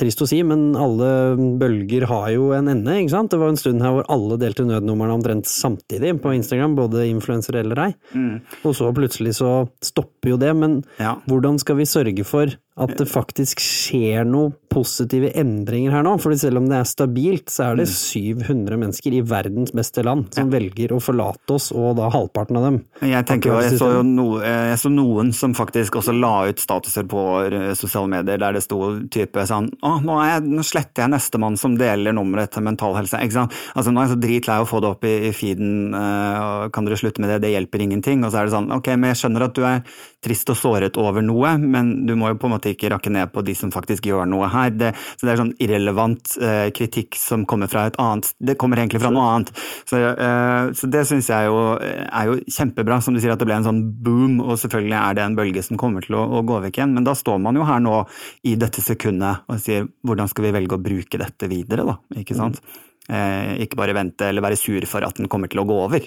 [0.00, 3.32] Trist å si, men alle bølger har jo en ende, ikke sant?
[3.32, 7.60] Det var en stund her hvor alle delte nødnumrene omtrent samtidig på Instagram, både influensere
[7.60, 7.90] eller ei.
[8.14, 8.38] Mm.
[8.64, 9.50] Og så plutselig så
[9.84, 11.18] stopper jo det, men ja.
[11.28, 16.14] hvordan skal vi sørge for at det faktisk skjer noen positive endringer her nå.
[16.22, 18.70] For selv om det er stabilt, så er det 700 mm.
[18.84, 20.54] mennesker i verdens beste land som ja.
[20.54, 22.78] velger å forlate oss, og da halvparten av dem.
[23.02, 26.62] Jeg tenker jo, jeg så jo no, jeg så noen som faktisk også la ut
[26.62, 27.24] statuser på
[27.78, 28.78] sosiale medier der det sto
[29.12, 33.18] type sånn Å, nå, jeg, nå sletter jeg nestemann som deler nummeret til Mental Helse.
[33.20, 33.58] Ikke sant?
[33.74, 36.68] Altså, nå er jeg så dritlei av å få det opp i, i feeden, uh,
[36.72, 38.24] kan dere slutte med det, det hjelper ingenting.
[38.24, 39.82] Og så er det sånn, ok, men jeg skjønner at du er
[40.24, 43.30] trist og såret over noe, men du må jo på en måte ikke rakke ned
[43.34, 44.72] på de som faktisk gjør noe her.
[44.74, 48.80] Det, så det er sånn irrelevant eh, kritikk som kommer fra et annet Det kommer
[48.80, 49.52] egentlig fra noe annet.
[49.88, 53.48] Så, eh, så det syns jeg jo er jo kjempebra, som du sier at det
[53.48, 56.44] ble en sånn boom, og selvfølgelig er det en bølge som kommer til å, å
[56.46, 56.94] gå vekk igjen.
[56.96, 57.96] Men da står man jo her nå
[58.48, 61.98] i dette sekundet og sier hvordan skal vi velge å bruke dette videre, da.
[62.20, 62.60] Ikke sant.
[63.10, 66.06] Eh, ikke bare vente eller være sur for at den kommer til å gå over.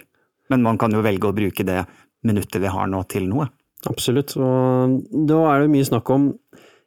[0.52, 1.82] Men man kan jo velge å bruke det
[2.24, 3.50] minuttet vi har nå til noe.
[3.90, 6.32] Absolutt, og da er det mye snakk om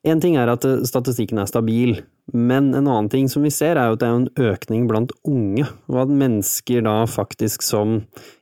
[0.07, 1.97] Én ting er at statistikken er stabil,
[2.31, 5.11] men en annen ting som vi ser er jo at det er en økning blant
[5.27, 7.97] unge, og at mennesker da faktisk som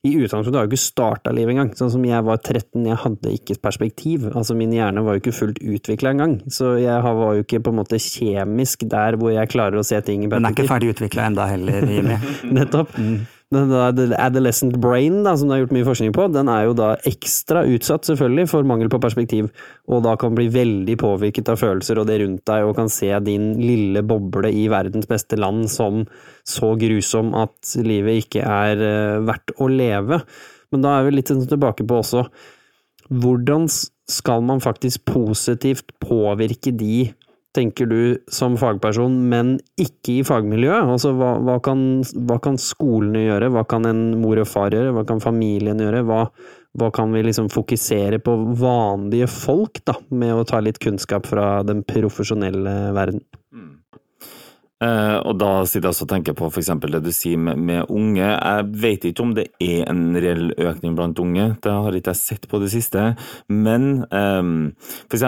[0.05, 1.71] i utgangspunktet har jo ikke starta livet engang.
[1.79, 4.27] Sånn som jeg var 13, jeg hadde ikke perspektiv.
[4.35, 6.37] Altså min hjerne var jo ikke fullt utvikla engang.
[6.53, 10.01] Så jeg var jo ikke på en måte kjemisk der hvor jeg klarer å se
[10.05, 10.45] ting i perspektiv.
[10.45, 12.21] Den er ikke ferdig utvikla enda heller, Jimmy.
[12.61, 12.93] Nettopp.
[13.01, 13.23] Mm.
[13.55, 17.65] Adolescent brain, da, som det er gjort mye forskning på, den er jo da ekstra
[17.71, 19.51] utsatt selvfølgelig for mangel på perspektiv,
[19.91, 23.11] og da kan bli veldig påvirket av følelser og det rundt deg, og kan se
[23.27, 26.05] din lille boble i verdens beste land som
[26.49, 30.21] så grusom at livet ikke er uh, verdt å leve.
[30.75, 32.27] Men da er vi litt tilbake på også
[33.13, 33.69] hvordan
[34.11, 37.13] skal man faktisk positivt påvirke de
[37.55, 38.01] tenker du
[38.33, 40.91] som fagperson, men ikke i fagmiljøet?
[40.97, 44.93] Altså, hva, hva, kan, hva, kan, skolene gjøre, hva kan en mor og far gjøre,
[44.97, 46.03] hva kan familien gjøre?
[46.09, 46.25] Hva,
[46.81, 51.63] hva kan vi liksom fokusere på vanlige folk, da, med å ta litt kunnskap fra
[51.67, 53.23] den profesjonelle verden?
[53.55, 53.71] Mm.
[54.85, 56.71] Eh, og da sitter jeg og tenker på f.eks.
[56.83, 58.27] det du sier med, med, unge.
[58.27, 62.21] Jeg vet ikke om det er en reell økning blant unge, det har ikke jeg
[62.21, 63.07] sett på det siste.
[63.49, 64.73] Men um,
[65.09, 65.27] f.eks.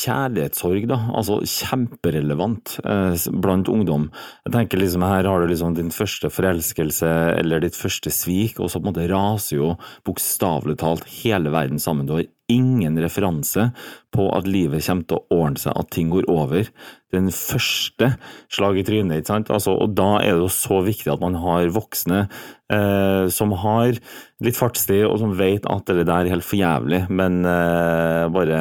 [0.00, 1.00] kjærlighetssorg, da.
[1.16, 4.08] Altså kjemperelevant uh, blant ungdom.
[4.46, 8.70] Jeg tenker liksom Her har du liksom din første forelskelse eller ditt første svik, og
[8.70, 9.74] så på en måte raser jo
[10.06, 12.08] bokstavelig talt hele verden sammen.
[12.08, 13.70] Du har ingen referanse
[14.14, 16.68] på at livet kommer til å ordne seg, at ting går over.
[17.14, 18.12] Den første
[18.52, 19.50] slag i trynet, ikke sant.
[19.54, 22.20] Altså, og da er det jo så viktig at man har voksne
[22.72, 23.98] eh, som har
[24.44, 28.60] litt fartstid, og som vet at det der er helt for jævlig, men eh, bare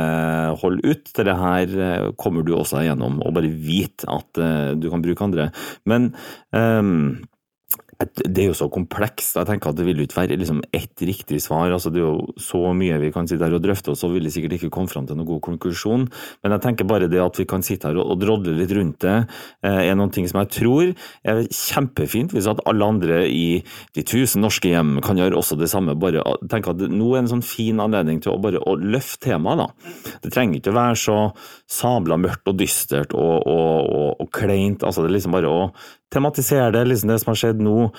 [0.62, 1.06] hold ut.
[1.12, 5.06] Til Det her eh, kommer du også igjennom, og bare vit at eh, du kan
[5.06, 5.50] bruke andre.
[5.90, 6.12] Men
[6.56, 6.82] eh,
[8.00, 9.38] det er jo så komplekst.
[9.38, 11.72] Jeg tenker at Det vil ikke være liksom ett riktig svar.
[11.72, 14.24] altså Det er jo så mye vi kan sitte her og drøfte, og så vil
[14.24, 16.10] vi sikkert ikke komme fram til noen god konklusjon.
[16.44, 19.28] Men jeg tenker bare det at vi kan sitte her og drodle litt rundt det,
[19.64, 23.64] eh, er noen ting som jeg tror er kjempefint hvis at alle andre i
[23.96, 25.96] de tusen norske hjem kan gjøre også det samme.
[25.96, 29.58] bare tenk at Nå er en sånn fin anledning til å bare å løfte temaet.
[29.58, 29.68] da.
[30.22, 31.18] Det trenger ikke å være så
[31.68, 34.84] sabla mørkt og dystert og, og, og, og kleint.
[34.84, 35.72] altså Det er liksom bare å
[36.16, 37.90] tematisere det, liksom det som har skjedd nå.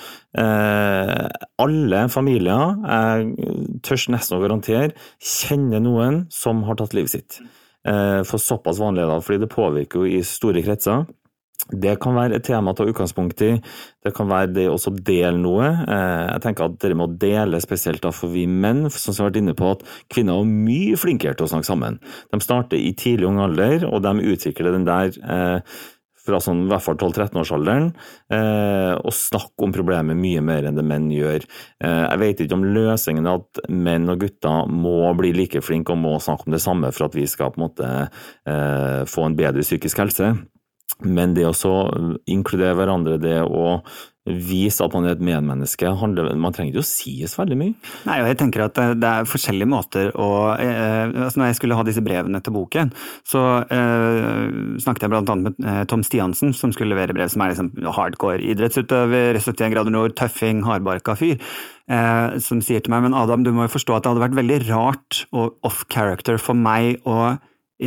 [0.41, 1.27] Eh,
[1.63, 3.53] alle familier, jeg
[3.85, 7.39] tør nesten å garantere, kjenner noen som har tatt livet sitt.
[7.87, 11.07] Eh, for såpass vanlig det, fordi det påvirker jo i store kretser.
[11.67, 13.49] Det kan være et tema å ta utgangspunkt i.
[14.05, 15.67] Det kan være det å dele noe.
[15.67, 19.41] Eh, jeg tenker at dere må dele, spesielt da for vi menn, som har vært
[19.41, 21.99] inne på at kvinner er mye flinkere til å snakke sammen.
[22.31, 25.77] De starter i tidlig ung alder, og de utvikler den der eh,
[26.27, 27.87] fra sånn, i hvert fall 12-13-årsalderen,
[28.35, 31.47] eh, og snakke om problemet mye mer enn det menn gjør.
[31.83, 35.95] Eh, jeg vet ikke om løsningen er at menn og gutter må bli like flinke
[35.95, 39.27] og må snakke om det samme for at vi skal på en måte eh, få
[39.27, 40.35] en bedre psykisk helse.
[41.05, 41.75] Men det å
[42.25, 43.81] inkludere hverandre, det å
[44.27, 45.89] vise at man er et medmenneske.
[45.89, 47.75] Man trenger ikke å sies veldig mye.
[48.07, 51.77] Nei, og jeg tenker at det er forskjellige måter å eh, altså Når jeg skulle
[51.79, 52.91] ha disse brevene til boken,
[53.27, 54.43] så eh,
[54.83, 55.37] snakket jeg bl.a.
[55.39, 59.93] med eh, Tom Stiansen, som skulle levere brev, som er liksom hardcore idrettsutøver, 71 grader
[59.93, 61.37] nord, tøffing, hardbarka fyr.
[61.87, 64.39] Eh, som sier til meg men Adam, du må jo forstå at det hadde vært
[64.41, 67.37] veldig rart og off character for meg å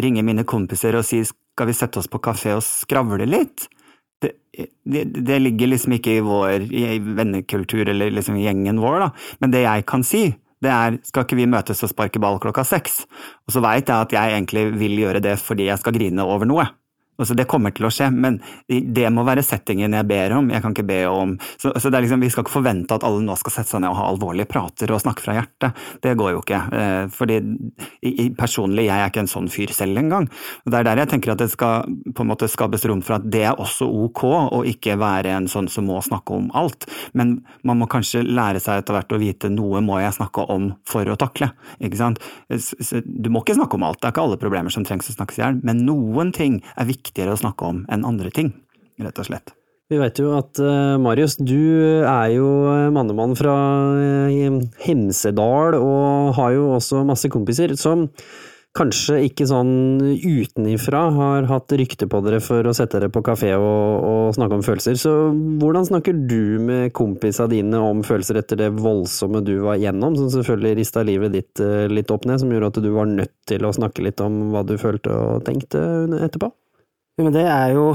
[0.01, 3.67] ringe mine kompiser og si skal vi sette oss på kafé og skravle litt?
[4.57, 9.11] Det, det, ligger liksom ikke i vår i vennekultur eller liksom gjengen vår, da.
[9.43, 10.25] Men det jeg kan si,
[10.61, 13.05] det er skal ikke vi møtes og sparke ball klokka seks?
[13.47, 16.49] Og så veit jeg at jeg egentlig vil gjøre det fordi jeg skal grine over
[16.49, 16.67] noe.
[17.21, 20.51] Altså, det kommer til å skje, men det må være settingen jeg ber om.
[20.53, 23.37] Jeg kan ikke be om så, så liksom, Vi skal ikke forvente at alle nå
[23.39, 25.85] skal sette seg ned og ha alvorlige prater og snakke fra hjertet.
[26.03, 26.61] Det går jo ikke.
[26.81, 27.41] Eh, fordi
[28.39, 30.29] personlig, jeg er ikke en sånn fyr selv engang.
[30.65, 33.29] Det er der jeg tenker at det skal på en måte skapes rom for at
[33.31, 36.89] det er også ok å ikke være en sånn som må snakke om alt.
[37.17, 40.71] Men man må kanskje lære seg etter hvert å vite noe må jeg snakke om
[40.89, 41.51] for å takle.
[41.83, 42.23] Ikke sant?
[43.05, 45.41] Du må ikke snakke om alt, det er ikke alle problemer som trengs å snakkes
[45.41, 48.55] i hjel, men noen ting er viktig viktigere å snakke om enn andre ting,
[49.03, 49.55] rett og slett.
[49.91, 52.47] Vi vet jo at uh, Marius, du er jo
[52.95, 53.57] mannemann fra
[53.99, 58.07] uh, Hemsedal og har jo også masse kompiser som
[58.79, 63.51] kanskje ikke sånn utenifra har hatt rykte på dere for å sette dere på kafé
[63.57, 64.95] og, og snakke om følelser.
[64.95, 65.15] Så
[65.59, 70.31] hvordan snakker du med kompisa dine om følelser etter det voldsomme du var gjennom, som
[70.37, 73.75] selvfølgelig rista livet ditt litt opp ned, som gjorde at du var nødt til å
[73.75, 75.83] snakke litt om hva du følte og tenkte
[76.23, 76.55] etterpå?
[77.21, 77.93] Men det er, jo,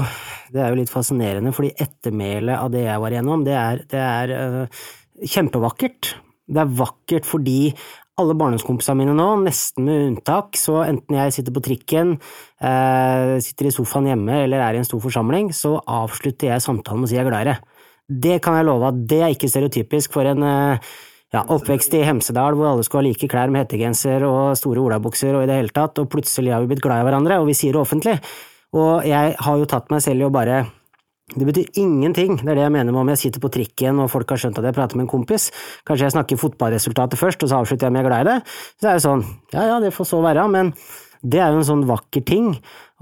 [0.54, 4.02] det er jo litt fascinerende, fordi ettermælet av det jeg var igjennom, det er, det
[4.02, 4.82] er uh,
[5.26, 6.12] kjempevakkert.
[6.46, 7.60] Det er vakkert fordi
[8.16, 12.14] alle barndomskompisene mine nå, nesten med unntak, så enten jeg sitter på trikken,
[12.64, 17.02] uh, sitter i sofaen hjemme eller er i en stor forsamling, så avslutter jeg samtalen
[17.02, 17.74] med å si jeg er glad i deg.
[18.06, 20.94] Det kan jeg love at det er ikke stereotypisk for en uh,
[21.34, 25.34] ja, oppvekst i Hemsedal hvor alle skulle ha like klær med hettegenser og store olabukser
[25.34, 27.58] og i det hele tatt, og plutselig har vi blitt glad i hverandre, og vi
[27.58, 28.20] sier det offentlig.
[28.74, 30.64] Og jeg har jo tatt meg selv i å bare
[31.34, 34.12] det betyr ingenting, det er det jeg mener med om jeg sitter på trikken og
[34.12, 35.48] folk har skjønt at jeg prater med en kompis.
[35.82, 38.36] Kanskje jeg snakker fotballresultatet først, og så avslutter jeg med jeg er glad i det.
[38.78, 40.70] Så er det sånn, ja ja, det får så være, men
[41.26, 42.52] det er jo en sånn vakker ting.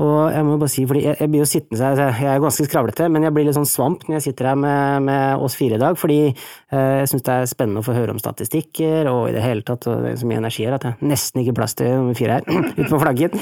[0.00, 3.10] Og jeg må bare si, fordi jeg, jeg blir jo sittende jeg er ganske skravlete,
[3.12, 5.82] men jeg blir litt sånn svamp når jeg sitter her med, med oss fire i
[5.82, 9.36] dag, fordi eh, jeg syns det er spennende å få høre om statistikker, og i
[9.36, 11.76] det hele tatt, og det er så mye energi her at jeg nesten ikke plass
[11.78, 12.48] til nummer fire her,
[12.80, 13.36] ute på flagget.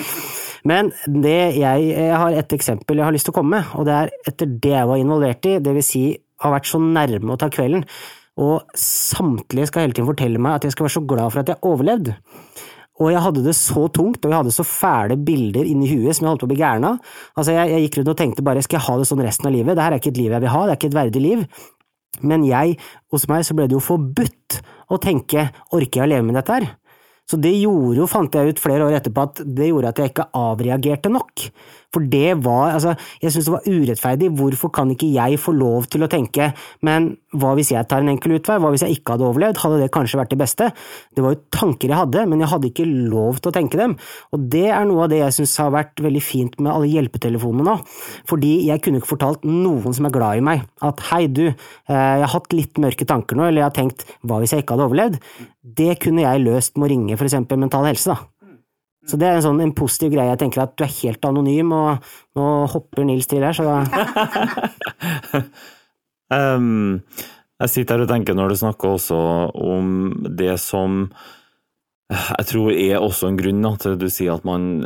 [0.68, 0.92] Men
[1.25, 4.12] jeg, jeg har et eksempel jeg har lyst til å komme med, og det er
[4.31, 6.05] etter det jeg var involvert i, det vil si
[6.42, 7.85] har vært så nærme å ta kvelden,
[8.42, 11.50] og samtlige skal hele tiden fortelle meg at jeg skal være så glad for at
[11.52, 12.15] jeg overlevde.
[13.02, 16.27] Og jeg hadde det så tungt, og jeg hadde så fæle bilder inni huet som
[16.27, 17.15] jeg holdt på å bli gæren av.
[17.35, 19.54] Altså, jeg, jeg gikk rundt og tenkte bare, skal jeg ha det sånn resten av
[19.56, 19.77] livet?
[19.77, 21.46] Det her er ikke et liv jeg vil ha, det er ikke et verdig liv.
[22.23, 22.77] Men jeg,
[23.13, 24.60] hos meg så ble det jo forbudt
[24.92, 26.69] å tenke, orker jeg å leve med dette her?
[27.33, 30.12] Så det gjorde jo, fant jeg ut flere år etterpå, at det gjorde at jeg
[30.12, 31.46] ikke avreagerte nok.
[31.92, 35.88] For det var, altså, jeg syntes det var urettferdig, hvorfor kan ikke jeg få lov
[35.92, 36.50] til å tenke,
[36.86, 39.80] men hva hvis jeg tar en enkel utvei, hva hvis jeg ikke hadde overlevd, hadde
[39.82, 40.70] det kanskje vært det beste?
[41.12, 43.96] Det var jo tanker jeg hadde, men jeg hadde ikke lov til å tenke dem,
[44.32, 47.68] og det er noe av det jeg syns har vært veldig fint med alle hjelpetelefonene
[47.68, 47.78] nå,
[48.30, 51.54] fordi jeg kunne ikke fortalt noen som er glad i meg, at hei du, eh,
[51.92, 54.78] jeg har hatt litt mørke tanker nå, eller jeg har tenkt hva hvis jeg ikke
[54.78, 55.20] hadde overlevd?
[55.62, 58.41] Det kunne jeg løst med å ringe for eksempel Mental Helse, da.
[59.09, 60.31] Så det er en sånn en positiv greie.
[60.31, 63.67] Jeg tenker at du er helt anonym, og nå hopper Nils til her, så
[66.38, 67.03] um,
[67.63, 69.19] Jeg sitter her og tenker når du snakker også
[69.59, 69.87] om
[70.38, 71.07] det som
[72.13, 74.83] jeg tror er også en grunn til at du sier at man,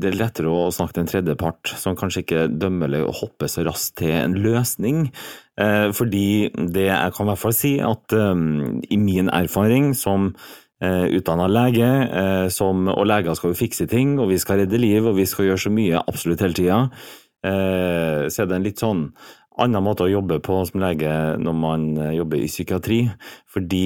[0.00, 3.64] det er lettere å snakke til en tredjepart som kanskje ikke dømmer eller hopper så
[3.66, 5.10] raskt til en løsning.
[5.60, 10.30] Eh, fordi det jeg kan i hvert fall si, at um, i min erfaring som
[10.82, 11.88] eh, utdanna lege,
[12.22, 15.26] eh, som, og leger skal jo fikse ting, og vi skal redde liv, og vi
[15.28, 16.80] skal gjøre så mye absolutt hele tida.
[17.40, 19.06] Eh, så er det en litt sånn
[19.60, 23.00] annen måte å jobbe på som lege når man eh, jobber i psykiatri.
[23.50, 23.84] Fordi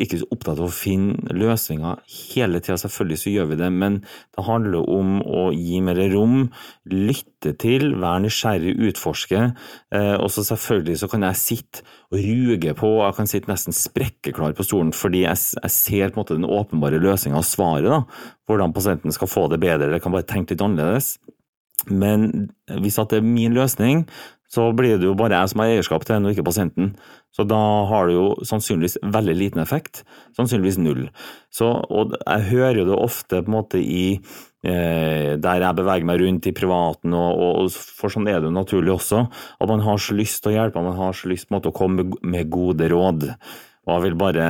[0.00, 2.00] ikke så opptatt av å finne løsninger
[2.34, 6.48] hele tida, selvfølgelig så gjør vi det, men det handler om å gi mer rom,
[6.90, 9.44] lytte til, være nysgjerrig, utforske.
[9.94, 11.84] Eh, og så selvfølgelig så kan jeg sitte
[12.14, 16.18] og ruge på, jeg kan sitte nesten sprekkeklar på stolen fordi jeg, jeg ser på
[16.18, 18.30] en måte den åpenbare løsninga og svaret, da.
[18.48, 21.14] Hvordan pasienten skal få det bedre, eller kan bare tenke litt annerledes.
[21.90, 22.50] Men
[22.80, 24.04] hvis det er min løsning,
[24.50, 26.94] så blir det jo bare jeg som har eierskap til den, og ikke pasienten.
[27.34, 27.58] Så da
[27.90, 30.04] har det jo sannsynligvis veldig liten effekt.
[30.36, 31.08] Sannsynligvis null.
[31.50, 36.06] Så, og jeg hører jo det ofte på en måte i eh, der jeg beveger
[36.06, 39.24] meg rundt i privaten, og, og, for sånn er det jo naturlig også,
[39.58, 41.72] at man har så lyst til å hjelpe, man har så lyst på en måte
[41.72, 43.32] å komme med gode råd.
[43.84, 44.44] Og jeg vil bare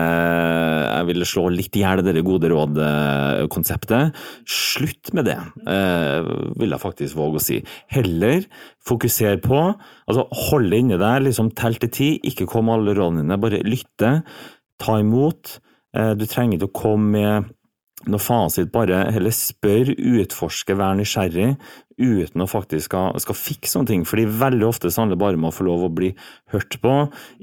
[1.05, 4.15] jeg vil slå litt i hjel det gode råd-konseptet.
[4.47, 6.29] Slutt med det, eh,
[6.61, 7.59] vil jeg faktisk våge å si.
[7.91, 8.47] Heller
[8.87, 9.61] fokuser på
[10.09, 13.41] altså Hold det inni deg, liksom tell til ti, ikke kom med alle rådene dine,
[13.41, 14.23] bare lytte,
[14.79, 15.59] ta imot.
[15.97, 17.53] Eh, du trenger ikke å komme med
[18.11, 21.55] noe fasit, bare heller spør, utforske, vær nysgjerrig,
[21.99, 24.07] uten å faktisk skal, skal fikse noen ting.
[24.09, 26.13] Fordi veldig ofte så handler det bare om å få lov å bli
[26.55, 26.95] hørt på,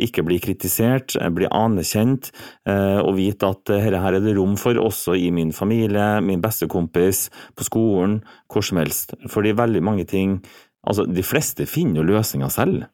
[0.07, 2.31] ikke bli kritisert, eh, bli anerkjent,
[2.67, 6.41] eh, og vite at dette her er det rom for også i min familie, min
[6.43, 8.21] bestekompis, på skolen,
[8.51, 9.15] hvor som helst.
[9.29, 10.41] Fordi veldig mange ting
[10.81, 12.87] Altså, de fleste finner jo løsninger selv.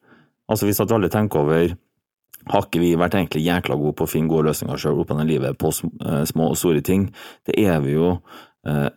[0.48, 1.70] Altså, hvis at alle tenker over
[2.48, 5.28] har ikke vi vært egentlig jækla gode på å finne gode løsninger sjøl opp gjennom
[5.28, 7.08] livet på eh, små og store ting?
[7.48, 8.47] Det er vi jo Eh,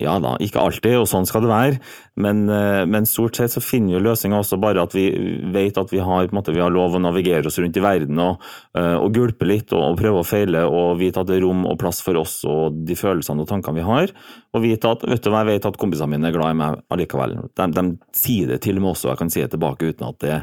[0.01, 1.75] ja da, ikke alltid, og sånn skal det være,
[2.19, 5.05] men, eh, men stort sett så finner vi løsninga også bare at vi
[5.53, 8.41] vet at vi har, måte, vi har lov å navigere oss rundt i verden og,
[8.77, 11.63] eh, og gulpe litt og, og, prøve å feile og vite at det er rom
[11.69, 14.11] og plass for oss og de følelsene og tankene vi har.
[14.51, 16.83] Og vite at vet du hva, jeg vet at kompisene mine er glad i meg
[16.91, 17.37] allikevel.
[17.55, 17.87] De, de
[18.17, 20.37] sier det til og med også, og jeg kan si det tilbake uten at det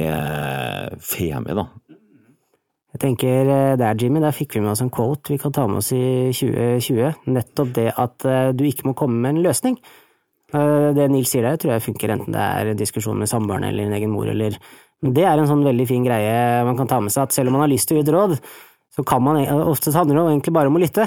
[0.00, 1.68] er femi, da.
[2.90, 5.66] Jeg tenker eh, der, Jimmy, der fikk vi med oss en quote vi kan ta
[5.70, 7.30] med oss i 2020.
[7.30, 9.76] Nettopp det at eh, du ikke må komme med en løsning.
[10.50, 13.68] Eh, det Nils sier der, tror jeg funker enten det er en diskusjon med samboeren
[13.68, 14.58] eller en egen mor eller
[15.00, 17.48] Men det er en sånn veldig fin greie man kan ta med seg, at selv
[17.48, 18.34] om man har lyst til å gi et råd,
[18.92, 19.38] så kan man
[19.70, 21.06] Ofte handler det egentlig bare om å lytte.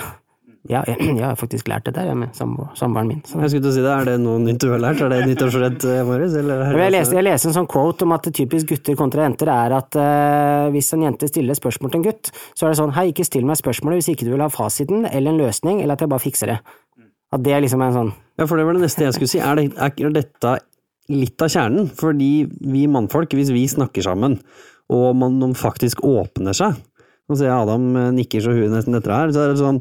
[0.70, 3.22] Ja, jeg, jeg, har faktisk lært det der med samboeren min.
[3.28, 3.40] Så.
[3.42, 5.02] Jeg skulle til å si det, Er det noe nytt du har lært?
[5.04, 6.38] Er det nyttårsrett, eh, Marius?
[6.38, 10.00] Jeg leste, jeg leste en sånn quote om at typisk gutter kontra jenter er at
[10.00, 13.28] uh, hvis en jente stiller spørsmål til en gutt, så er det sånn hei, ikke
[13.28, 16.14] still meg spørsmålet hvis ikke du vil ha fasiten eller en løsning, eller at jeg
[16.14, 16.60] bare fikser det.
[17.34, 19.42] At det er liksom en sånn Ja, for det var det neste jeg skulle si.
[19.44, 20.58] Er, det, er dette
[21.12, 21.92] litt av kjernen?
[21.98, 22.32] Fordi
[22.72, 24.40] vi mannfolk, hvis vi snakker sammen,
[24.94, 26.80] og man faktisk åpner seg
[27.30, 29.34] nå ser jeg Adam eh, nikker så huet nesten etter her.
[29.34, 29.80] Så er, det sånn,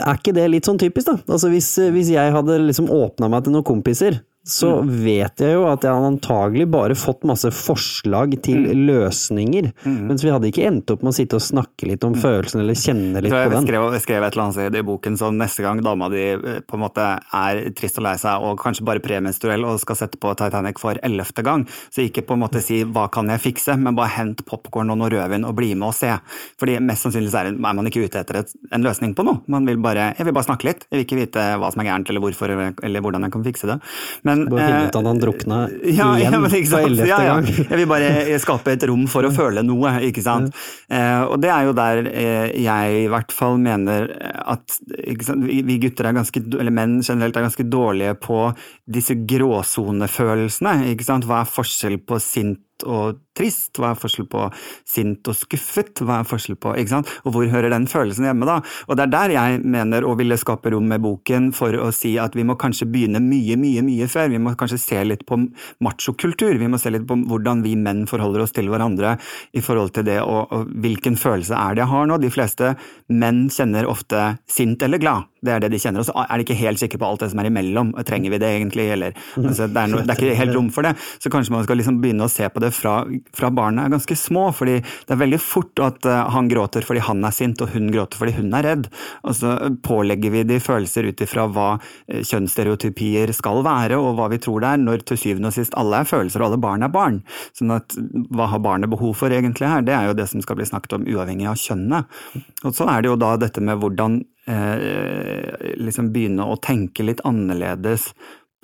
[0.00, 1.18] er ikke det litt sånn typisk, da?
[1.36, 4.20] Altså hvis, hvis jeg hadde liksom åpna meg til noen kompiser,
[4.50, 4.90] så mm.
[5.04, 8.84] vet jeg jo at jeg hadde antagelig bare fått masse forslag til mm.
[8.88, 9.70] løsninger.
[9.84, 9.98] Mm.
[10.08, 12.20] Mens vi hadde ikke endt opp med å sitte og snakke litt om mm.
[12.24, 13.68] følelsen eller kjenne litt på den.
[13.68, 16.60] Skrev, jeg skrev et eller annet sted i boken som neste gang dama di eh,
[16.66, 17.06] på en måte
[17.40, 20.98] er trist og lei seg og kanskje bare premenstruell og skal sette på Titanic for
[21.06, 24.44] ellevte gang, så ikke på en måte si 'hva kan jeg fikse', men bare hent
[24.48, 26.12] popkorn og noe rødvin og bli med og se.
[26.60, 28.42] Fordi mest sannsynlig er man ikke ute etter
[28.72, 29.42] en løsning på noe.
[29.46, 31.90] Man vil bare 'jeg vil bare snakke litt', jeg vil ikke vite hva som er
[31.90, 32.48] gærent eller hvorfor
[32.82, 33.80] eller hvordan jeg kan fikse det.
[34.24, 35.58] Men Men, Bare finne eh, ut at han drukna
[35.98, 37.48] ja, igjen ja, ellevte Ja, gang.
[37.50, 40.56] Jeg vil bare skape et rom for å føle noe, ikke sant.
[40.90, 44.08] Eh, og det er jo der eh, jeg i hvert fall mener
[44.40, 45.46] at ikke sant?
[45.48, 48.42] Vi, vi gutter er ganske, eller menn generelt er ganske dårlige på
[48.90, 50.90] disse gråsonefølelsene.
[50.94, 51.28] ikke sant?
[51.28, 53.72] Hva er forskjell på sint og trist?
[53.78, 54.46] Hva er forskjell på
[54.88, 56.02] sint og skuffet?
[56.04, 57.10] Hva er forskjell på, ikke sant?
[57.24, 58.58] Og hvor hører den følelsen hjemme, da?
[58.88, 62.16] Og det er der jeg mener å ville skape rom med boken for å si
[62.20, 64.32] at vi må kanskje begynne mye, mye, mye før.
[64.34, 65.40] Vi må kanskje se litt på
[65.84, 66.58] machokultur.
[66.60, 69.16] Vi må se litt på hvordan vi menn forholder oss til hverandre
[69.56, 72.20] i forhold til det og, og hvilken følelse er det jeg har nå.
[72.20, 72.74] De fleste
[73.10, 75.28] menn kjenner ofte sint eller glad.
[75.40, 77.30] Det er det de kjenner, og så er de ikke helt sikre på alt det
[77.32, 77.94] som er imellom.
[78.06, 80.86] Trenger vi det egentlig, eller altså, det, er no, det er ikke helt rom for
[80.86, 80.92] det.
[81.22, 82.94] Så kanskje man skal liksom begynne å se på det fra,
[83.36, 87.04] fra barna er ganske små, fordi det er veldig fort at uh, han gråter fordi
[87.06, 88.88] han er sint, og hun gråter fordi hun er redd.
[89.24, 89.56] Og så
[89.86, 94.64] pålegger vi de følelser ut ifra hva uh, kjønnsstereotypier skal være, og hva vi tror
[94.64, 97.22] det er, når til syvende og sist alle er følelser, og alle barn er barn.
[97.56, 97.96] Sånn at
[98.34, 100.98] hva har barnet behov for egentlig her, det er jo det som skal bli snakket
[100.98, 102.20] om uavhengig av kjønnet.
[102.64, 107.22] Og så er det jo da dette med hvordan eh, liksom begynne å tenke litt
[107.28, 108.10] annerledes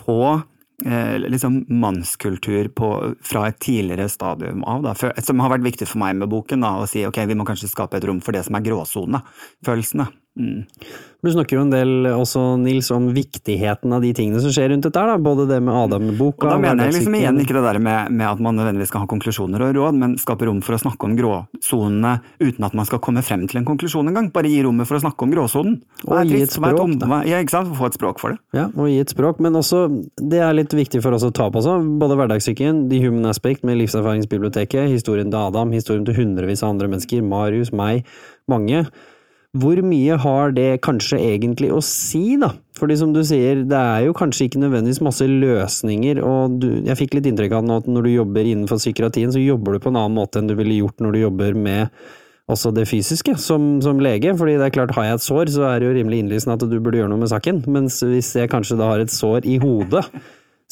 [0.03, 0.45] på eh,
[0.85, 2.91] liksom mannskultur på,
[3.25, 4.83] fra et tidligere stadium av.
[4.85, 7.39] Da, for, som har vært viktig for meg med boken, da, å si ok, vi
[7.39, 10.11] må kanskje skape et rom for det som er gråsone-følelsene.
[10.37, 10.65] Mm.
[11.25, 14.85] Du snakker jo en del også, Nils, om viktigheten av de tingene som skjer rundt
[14.87, 15.19] dette her.
[15.23, 18.43] Både det med Adam-boka da mener jeg liksom igjen ikke det der med, med, at
[18.45, 22.13] man nødvendigvis skal ha konklusjoner og råd, men skape rom for å snakke om gråsonene
[22.45, 24.29] uten at man skal komme frem til en konklusjon engang.
[24.35, 25.81] Bare gi rommet for å snakke om gråsonen.
[26.07, 27.75] Og gi et språk, Om, Ja, ikke sant?
[27.81, 28.41] Få et språk for det.
[28.55, 29.87] Ja, og gi et språk, men også,
[30.21, 33.67] det er litt viktig for oss å ta på også, både hverdagssyken, The Human Aspect
[33.67, 38.07] med Livserfaringsbiblioteket, historien til Adam, historien til hundrevis av andre mennesker, Marius, meg,
[38.51, 38.85] mange.
[39.57, 42.53] Hvor mye har det kanskje egentlig å si, da?
[42.77, 46.99] Fordi som du sier, det er jo kanskje ikke nødvendigvis masse løsninger, og du, jeg
[47.01, 49.99] fikk litt inntrykk av at når du jobber innenfor psykiatrien, så jobber du på en
[50.03, 51.95] annen måte enn du ville gjort når du jobber med
[52.53, 54.35] også det fysiske, som, som lege.
[54.39, 56.67] Fordi det er klart, har jeg et sår, så er det jo rimelig innlysende at
[56.67, 57.63] du burde gjøre noe med saken.
[57.73, 60.05] Mens hvis jeg kanskje da har et sår i hodet,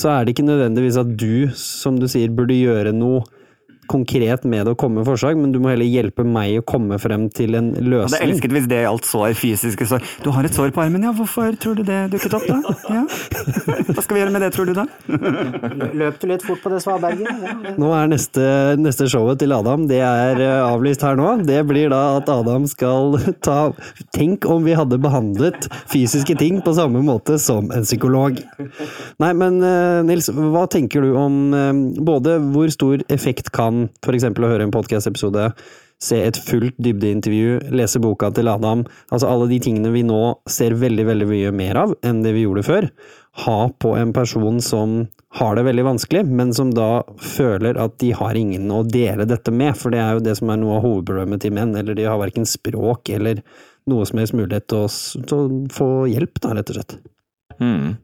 [0.01, 3.25] så er det ikke nødvendigvis at du, som du sier, burde gjøre noe
[3.91, 6.99] konkret med det å komme med forslag, men du må heller hjelpe meg å komme
[7.03, 8.15] frem til en løsning.
[8.19, 10.05] hadde elsket hvis det gjaldt sår, fysiske sår.
[10.25, 12.59] Du har et sår på armen, ja, hvorfor tror du det dukket opp da?
[12.91, 13.03] Ja.
[13.95, 14.87] Hva skal vi gjøre med det, tror du da?
[16.01, 17.45] Løp du litt fort på det svaberget?
[17.45, 18.47] Ja, Nå er neste,
[18.81, 21.31] neste showet til Adam, det er eh, avlyst her nå.
[21.47, 23.59] Det blir da at Adam skal ta
[24.15, 28.39] Tenk om vi hadde behandlet fysiske ting på samme måte som en psykolog.
[29.23, 31.73] Nei, men eh, Nils, hva tenker du om eh,
[32.05, 34.29] både hvor stor effekt kan f.eks.
[34.31, 35.51] å høre en podkast-episode,
[36.05, 38.83] se et fullt dybdeintervju, lese boka til Adam,
[39.15, 40.21] altså alle de tingene vi nå
[40.51, 42.89] ser veldig, veldig mye mer av enn det vi gjorde før,
[43.45, 44.97] ha på en person som
[45.39, 49.55] har det veldig vanskelig, men som da føler at de har ingen å dele dette
[49.55, 52.07] med, for det er jo det som er noe av hovedproblemet til menn, eller de
[52.07, 53.43] har verken språk eller
[53.91, 54.91] noe som helst mulighet til å,
[55.27, 56.99] til å få hjelp, da, rett og slett.
[57.59, 57.97] Mm.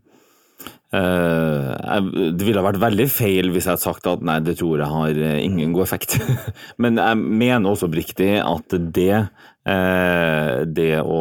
[0.91, 1.99] Eh,
[2.35, 5.21] det ville vært veldig feil hvis jeg hadde sagt at nei, det tror jeg har
[5.23, 6.19] eh, ingen god effekt.
[6.83, 11.21] Men jeg mener også oppriktig at det eh, det å,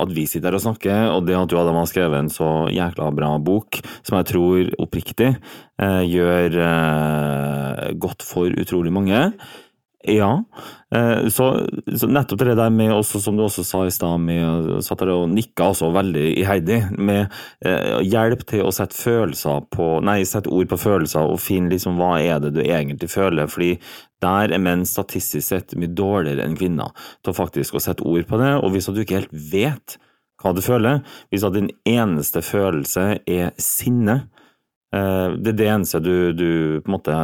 [0.00, 3.10] at vi sitter her og snakker, og det at du har skrevet en så jækla
[3.16, 5.34] bra bok, som jeg tror oppriktig
[5.82, 6.54] gjør
[7.98, 9.18] godt for utrolig mange.
[10.04, 10.44] Ja,
[10.94, 14.82] eh, så, så nettopp det der med også, som du også sa i stad, med
[14.82, 17.28] satt der og nikka også veldig iherdig, med
[17.62, 22.00] eh, hjelp til å sette følelser på, nei, sette ord på følelser og finne liksom
[22.00, 23.76] hva er det du egentlig føler, fordi
[24.22, 26.90] der er menn statistisk sett mye dårligere enn kvinner
[27.22, 29.98] til faktisk å sette ord på det, og hvis du ikke helt vet
[30.42, 34.24] hva du føler, hvis at din eneste følelse er sinne,
[34.92, 36.48] det er det eneste du, du
[36.84, 37.18] på en måte,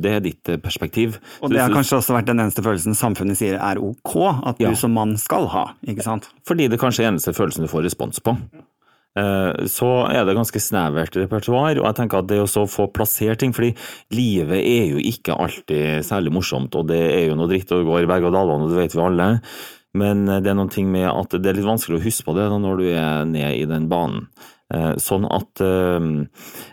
[0.00, 1.18] det, er ditt perspektiv.
[1.44, 4.14] Og det har kanskje også vært den eneste følelsen samfunnet sier er ok,
[4.48, 4.74] at du Ja.
[4.74, 6.30] som mann skal ha, ikke sant?
[6.48, 8.32] Fordi det kanskje er eneste følelsen du får respons på.
[9.16, 12.88] Eh, Så er det ganske snevert repertoar, og jeg tenker at det å så få
[12.90, 13.74] plassert ting, fordi
[14.10, 18.02] livet er jo ikke alltid særlig morsomt, og det er jo noe dritt og går
[18.02, 19.28] i berg-og-dal-bane, og det vet vi alle,
[19.94, 22.48] men det er noen ting med at det er litt vanskelig å huske på det
[22.50, 24.26] når du er nede i den banen.
[24.74, 26.08] Eh, Sånn at eh,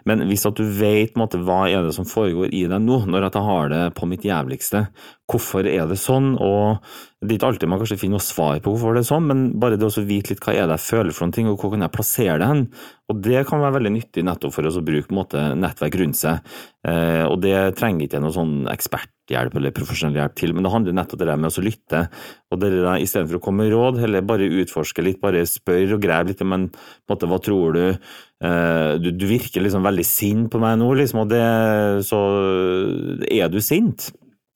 [0.09, 3.29] Men hvis at du vet måte, hva er det som foregår i deg nå, når
[3.29, 4.85] at jeg har det på mitt jævligste,
[5.31, 6.81] hvorfor er det sånn, og
[7.21, 9.41] det er ikke alltid man kanskje finner noe svar på hvorfor det er sånn, men
[9.61, 11.69] bare det å vite litt hva er det jeg føler for noen ting, og hvor
[11.73, 12.63] kan jeg plassere det hen.
[13.11, 16.47] Og det kan være veldig nyttig nettopp for oss å bruke måte, nettverk rundt seg.
[16.87, 20.97] Eh, og det trenger ikke noe sånn eksperthjelp eller profesjonell hjelp til, men det handler
[20.97, 22.01] nettopp det med å lytte.
[22.49, 26.01] Og det der, Istedenfor å komme med råd, heller bare utforske litt, bare spør og
[26.01, 27.83] grave litt, men på en måte, hva tror du?
[28.41, 31.45] Eh, du, du virker liksom veldig sint på meg nå, liksom, og det,
[32.07, 32.23] så
[33.29, 34.09] er du sint?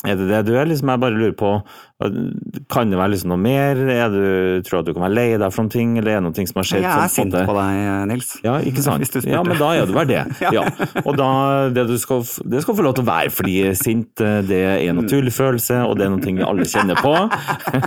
[0.05, 0.67] Er det det du er?
[0.69, 1.51] Liksom, jeg bare lurer på,
[1.95, 3.79] kan det være liksom noe mer?
[3.95, 4.23] Er du,
[4.67, 6.47] tror du at du kan være lei deg for noen ting, eller er det noe
[6.51, 6.83] som har skjedd?
[6.83, 7.79] Jeg er sint på deg,
[8.11, 8.33] Nils.
[8.43, 9.17] Ja, ikke sant?
[9.23, 10.21] Ja, men da er du vel det.
[10.57, 10.65] ja.
[11.05, 11.29] Og da,
[11.71, 15.33] det, skal, det skal få lov til å være, fordi sint det er en naturlig
[15.35, 17.15] følelse, og det er noe vi alle kjenner på.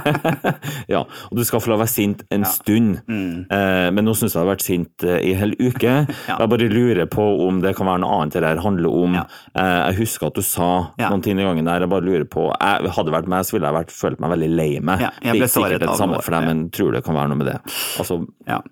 [0.94, 3.02] ja, og du skal få lov til å være sint en stund.
[3.10, 3.44] Mm.
[3.52, 5.94] Eh, men nå syns jeg jeg har vært sint eh, i en hel uke.
[6.28, 9.18] Jeg bare lurer på om det kan være noe annet det her handler om.
[9.18, 10.68] Eh, jeg husker at du sa
[11.00, 13.68] noen ting den gangen der, jeg bare lurer på jeg, Hadde vært meg, så ville
[13.68, 15.04] jeg vært følt meg veldig lei meg.
[15.06, 17.50] Ja, jeg ble er det samme for deg, men tror det kan være noe med
[17.52, 17.58] det.
[18.00, 18.62] Altså, ja.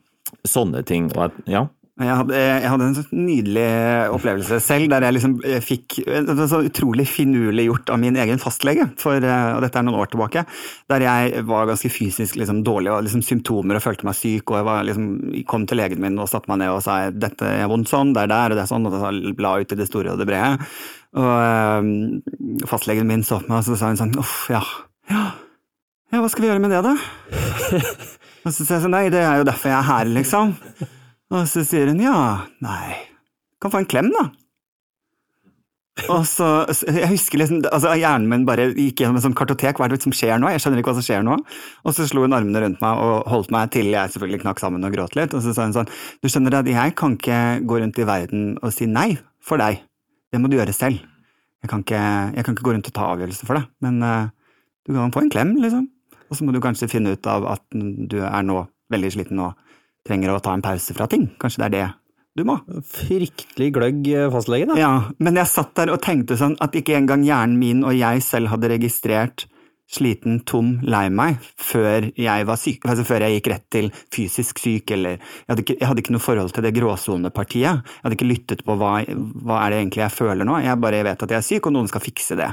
[0.46, 1.10] Sånne ting.
[1.14, 1.66] Og at, ja.
[1.96, 3.68] Jeg hadde, jeg hadde, en sånn nydelig
[4.12, 8.84] opplevelse selv, der jeg liksom fikk det så utrolig finurlig gjort av min egen fastlege,
[9.00, 10.42] for, eh, og dette er noen år tilbake,
[10.92, 14.58] der jeg var ganske fysisk liksom dårlig og liksom symptomer og følte meg syk, og
[14.58, 15.08] jeg var, liksom,
[15.48, 18.26] kom til legen min og satte meg ned og sa dette er vondt sånn, det
[18.26, 20.28] er der og det er sånn, og det la ut i det store og det
[20.28, 20.68] brede.
[21.16, 24.60] Og øh, fastlegen min så på meg og så sa hun sånn uff, ja,
[25.10, 25.24] ja,
[26.12, 26.94] ja, hva skal vi gjøre med det, da?
[28.46, 30.56] og så sier jeg sånn, nei, det er jo derfor jeg er her, liksom.
[31.34, 32.18] Og så sier hun ja,
[32.62, 32.98] nei,
[33.62, 34.28] kan få en klem, da.
[36.12, 36.46] Og så,
[36.84, 39.78] Jeg husker liksom, altså Hjernen min bare gikk gjennom en sånn kartotek.
[39.80, 40.50] Hva er det som skjer nå?
[40.52, 41.38] Jeg skjønner ikke hva som skjer nå.
[41.88, 44.84] Og så slo hun armene rundt meg og holdt meg til jeg selvfølgelig knakk sammen
[44.84, 45.32] og gråt litt.
[45.32, 45.88] Og så sa hun sånn
[46.20, 49.80] Du skjønner at jeg kan ikke gå rundt i verden og si nei for deg.
[50.28, 51.00] Det må du gjøre selv.
[51.64, 52.02] Jeg kan ikke,
[52.36, 54.28] jeg kan ikke gå rundt og ta avgjørelser for deg, men uh,
[54.86, 55.86] du kan få en klem, liksom.
[56.26, 59.54] Og så må du kanskje finne ut av at du er nå veldig sliten og
[60.06, 61.28] trenger å ta en pause fra ting.
[61.42, 61.86] Kanskje det er det
[62.36, 62.58] du må.
[62.84, 64.78] Fryktelig gløgg eh, fastlege, da.
[64.78, 68.24] Ja, men jeg satt der og tenkte sånn at ikke engang hjernen min og jeg
[68.26, 69.46] selv hadde registrert
[69.86, 74.58] sliten, tom, lei meg før jeg var syk, altså før jeg gikk rett til fysisk
[74.62, 77.62] syk, eller jeg hadde ikke, jeg hadde ikke noe forhold til det gråsonepartiet.
[77.62, 81.04] Jeg hadde ikke lyttet på hva, hva er det egentlig jeg føler nå, jeg bare
[81.06, 82.50] vet at jeg er syk, og noen skal fikse det,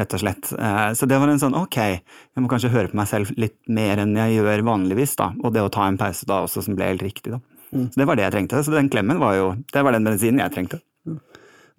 [0.00, 0.52] rett og slett.
[0.58, 3.58] Eh, så det var en sånn ok, jeg må kanskje høre på meg selv litt
[3.72, 6.76] mer enn jeg gjør vanligvis, da, og det å ta en pause da også som
[6.76, 7.40] ble helt riktig, da.
[7.74, 7.88] Mm.
[7.90, 10.44] Så det var det jeg trengte, så den klemmen var jo, det var den medisinen
[10.44, 10.84] jeg trengte.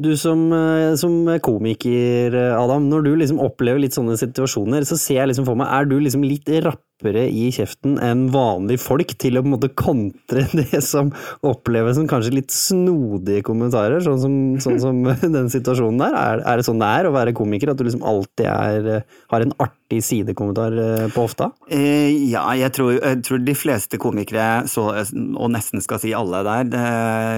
[0.01, 5.21] Du som, eh, som, komiker, Adam, når du liksom opplever litt sånne situasjoner, så ser
[5.21, 9.15] jeg liksom for meg, er du liksom litt rapp kjappere i kjeften enn vanlige folk
[9.19, 11.11] til å på en måte kontre det som
[11.43, 15.03] oppleves som kanskje litt snodige kommentarer, sånn som, sånn som
[15.35, 16.15] den situasjonen der?
[16.15, 19.43] Er, er, det sånn det er å være komiker, at du liksom alltid er, har
[19.43, 21.51] en artig sidekommentar eh, på hofta?
[21.67, 26.43] Eh, ja, jeg tror, jeg tror, de fleste komikere, så, og nesten skal si alle
[26.47, 26.85] der, det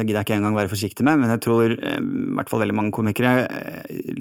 [0.05, 2.77] gidder jeg ikke engang være forsiktig med, men jeg tror eh, i hvert fall veldig
[2.77, 3.35] mange komikere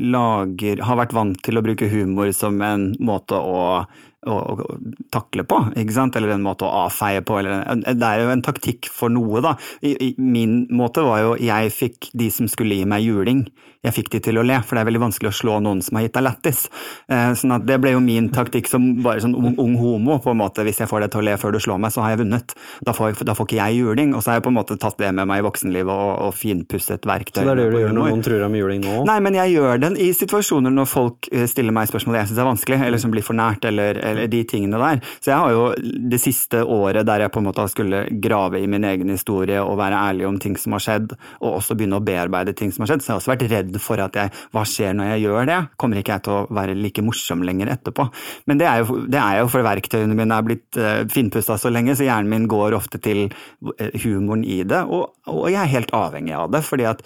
[0.00, 3.84] lager, har vært vant til å bruke humor som en måte å
[4.26, 4.78] å, å,
[5.14, 6.16] takle på, ikke sant?
[6.18, 7.38] eller en måte å avfeie på.
[7.40, 9.56] Eller, det er jo en taktikk for noe, da.
[9.80, 13.46] I, i, min måte var jo jeg fikk de som skulle gi meg juling,
[13.86, 15.98] jeg fikk de til å le, for det er veldig vanskelig å slå noen som
[15.98, 16.64] har gitt deg lættis.
[17.12, 20.32] Eh, sånn at det ble jo min taktikk som bare sånn ung, ung, homo, på
[20.32, 20.64] en måte.
[20.66, 22.56] Hvis jeg får deg til å le før du slår meg, så har jeg vunnet.
[22.86, 24.14] Da får, jeg, da får ikke jeg juling.
[24.16, 26.34] Og så har jeg på en måte tatt det med meg i voksenlivet og, og
[26.34, 27.42] finpusset verktøy.
[27.42, 28.96] Så det er det du gjør når noen truer om juling nå?
[29.06, 32.42] Nei, men jeg gjør den i situasjoner når folk eh, stiller meg spørsmål jeg syns
[32.42, 35.02] er vanskelig, eller som blir for nært, eller, eller de tingene der.
[35.20, 35.64] Så jeg har jo
[36.12, 39.78] det siste året der jeg på en måte skulle grave i min egen historie og
[39.80, 42.92] være ærlig om ting som har skjedd, og også begynne å bearbeide ting som har
[42.92, 45.48] skjedd, så jeg har også vært redd for at jeg Hva skjer når jeg gjør
[45.48, 45.58] det?
[45.80, 48.06] Kommer ikke jeg til å være like morsom lenger etterpå?
[48.50, 51.72] Men det er jo, det er jo for verktøyene mine er blitt uh, finpussa så
[51.72, 55.74] lenge, så hjernen min går ofte til uh, humoren i det, og, og jeg er
[55.76, 56.62] helt avhengig av det.
[56.66, 57.02] fordi at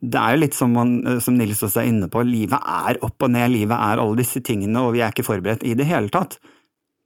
[0.00, 3.00] det er jo litt som, man, eh, som Nils også er inne på, livet er
[3.06, 5.88] opp og ned, livet er alle disse tingene, og vi er ikke forberedt i det
[5.88, 6.38] hele tatt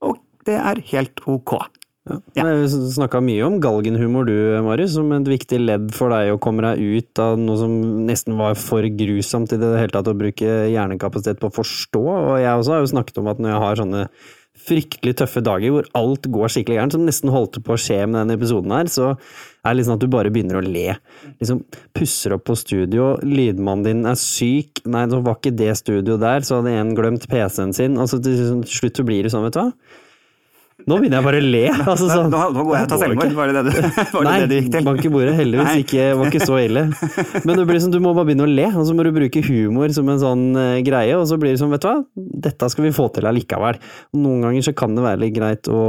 [0.02, 1.54] Og det er helt ok.
[2.10, 2.16] Ja.
[2.34, 2.44] Ja.
[2.58, 2.66] Vi
[2.96, 4.34] snakka mye om galgenhumor du,
[4.66, 7.76] Marius, som et viktig ledd for deg å komme deg ut av noe som
[8.08, 12.02] nesten var for grusomt i det hele tatt å bruke hjernekapasitet på å forstå.
[12.02, 14.02] Og jeg også har jo snakket om at når jeg har sånne
[14.62, 18.20] fryktelig tøffe dager hvor alt går skikkelig gærent, som nesten holdt på å skje med
[18.20, 20.98] denne episoden her, så er det liksom at du bare begynner å le.
[21.40, 21.64] Liksom
[21.96, 26.46] pusser opp på studio, lydmannen din er syk, nei, så var ikke det studio der,
[26.46, 29.62] så hadde en glemt PC-en sin, altså til, slutt så blir det sånn, vet du
[29.64, 29.70] hva
[30.90, 31.62] Nå begynner jeg bare å le.
[31.92, 32.30] Altså, Nå, sånn.
[32.32, 34.54] nå går jeg og tar selvmord, var det det du, var det, Nei, det du
[34.56, 34.86] gikk til?
[34.88, 35.34] bank i bordet.
[35.38, 36.84] Heldigvis ikke, var ikke så ille.
[37.46, 39.44] Men det blir sånn, du må bare begynne å le, og så må du bruke
[39.46, 41.96] humor som en sånn eh, greie, og så blir det sånn, vet du hva,
[42.48, 43.78] dette skal vi få til allikevel.
[44.18, 45.82] Noen ganger så kan det være litt greit å,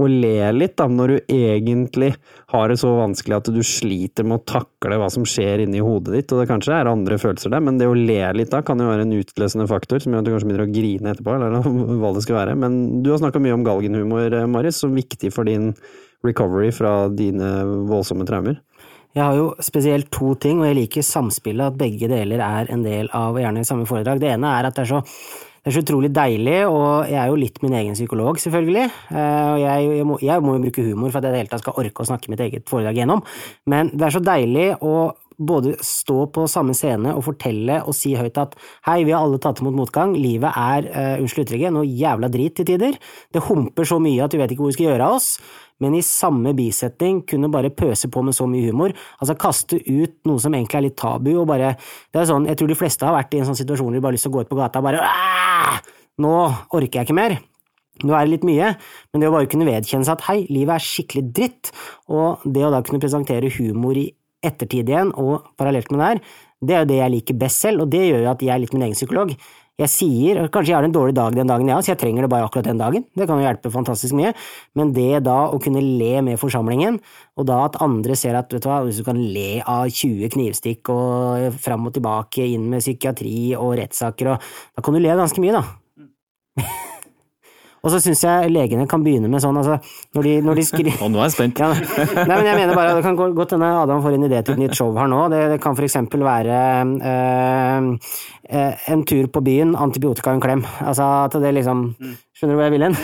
[0.00, 2.10] å le litt, da, når du egentlig
[2.50, 6.16] har det så vanskelig at du sliter med å takle hva som skjer inni hodet
[6.16, 8.80] ditt, og det kanskje er andre følelser der, men det å le litt da kan
[8.82, 11.68] jo være en utløsende faktor, som gjør at du kanskje begynner å grine etterpå, eller
[12.02, 12.58] hva det skal være.
[12.58, 15.72] Men du har snakka mye om galgenhumor, eh, Marius, som viktig for din
[16.24, 17.56] recovery fra dine
[17.88, 18.58] voldsomme traumer.
[19.14, 22.82] Jeg har jo spesielt to ting, og jeg liker samspillet, at begge deler er en
[22.82, 24.18] del av gjerne samme foredrag.
[24.18, 25.02] Det ene er at det er så,
[25.64, 28.84] det er så utrolig deilig, og jeg er jo litt min egen psykolog, selvfølgelig.
[29.16, 31.40] Eh, Og jeg, jeg, må, jeg må jo bruke humor for at jeg i det
[31.40, 33.22] hele tatt skal orke å snakke mitt eget foredrag gjennom.
[33.72, 34.94] Men det er så deilig å
[35.38, 38.54] både stå på samme scene og fortelle og si høyt at
[38.86, 42.54] hei, vi har alle tatt imot motgang, livet er, uh, unnskyld uttrykket, noe jævla drit
[42.60, 43.00] til tider.
[43.34, 45.32] Det humper så mye at vi vet ikke hvor vi skal gjøre av oss
[45.82, 48.94] men i samme bisetning kunne bare pøse på med så mye humor.
[49.18, 51.74] Altså kaste ut noe som egentlig er litt tabu, og bare
[52.12, 54.04] Det er sånn, jeg tror de fleste har vært i en sånn situasjon hvor de
[54.04, 55.82] bare har lyst til å gå ut på gata og bare Aah!
[56.22, 56.32] Nå
[56.70, 57.38] orker jeg ikke mer.
[58.02, 58.72] Nå er det litt mye,
[59.12, 61.70] men det å bare kunne vedkjenne seg at hei, livet er skikkelig dritt,
[62.10, 64.08] og det å da kunne presentere humor i
[64.44, 66.22] ettertid igjen, og parallelt med det her,
[66.64, 68.62] det er jo det jeg liker best selv, og det gjør jo at jeg er
[68.62, 69.34] litt min egen psykolog.
[69.74, 72.30] Jeg sier, kanskje jeg har en dårlig dag den dagen, ja, så jeg trenger det
[72.30, 74.30] bare akkurat den dagen, det kan jo hjelpe fantastisk mye,
[74.78, 77.00] men det da å kunne le med forsamlingen,
[77.34, 80.30] og da at andre ser at, vet du hva, hvis du kan le av 20
[80.36, 85.22] knivstikk og fram og tilbake inn med psykiatri og rettssaker, og da kan du le
[85.24, 86.62] ganske mye, da.
[87.84, 89.76] Og så syns jeg legene kan begynne med sånn, altså,
[90.16, 91.58] når de, når de skriver Og nå er jeg spent.
[91.60, 94.40] ja, nei, men jeg mener bare, Det kan gå- godt hende Adam får en idé
[94.42, 95.20] til et nytt show her nå.
[95.34, 96.60] Det, det kan eksempel være
[97.12, 97.90] eh,
[98.48, 100.64] eh, en tur på byen, antibiotika og en klem.
[100.80, 101.84] Altså at det liksom
[102.44, 102.96] Skjønner du hvor jeg vil hen?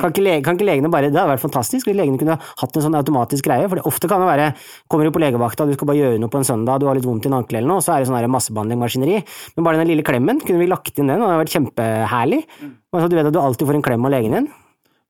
[0.00, 2.84] Kan, ikke kan ikke legene bare Det hadde vært fantastisk hvis legene kunne hatt en
[2.86, 3.68] sånn automatisk greie.
[3.68, 4.48] For det, ofte kan det være
[4.88, 7.06] Kommer du på legevakta, du skal bare gjøre noe på en søndag, du har litt
[7.06, 9.18] vondt i en ankel eller noe, så er det sånn massebehandling-maskineri.
[9.56, 12.40] Men bare den lille klemmen, kunne vi lagt inn den, og det hadde vært kjempeherlig.
[12.64, 14.48] Og så du vet at du alltid får en klem av legen din.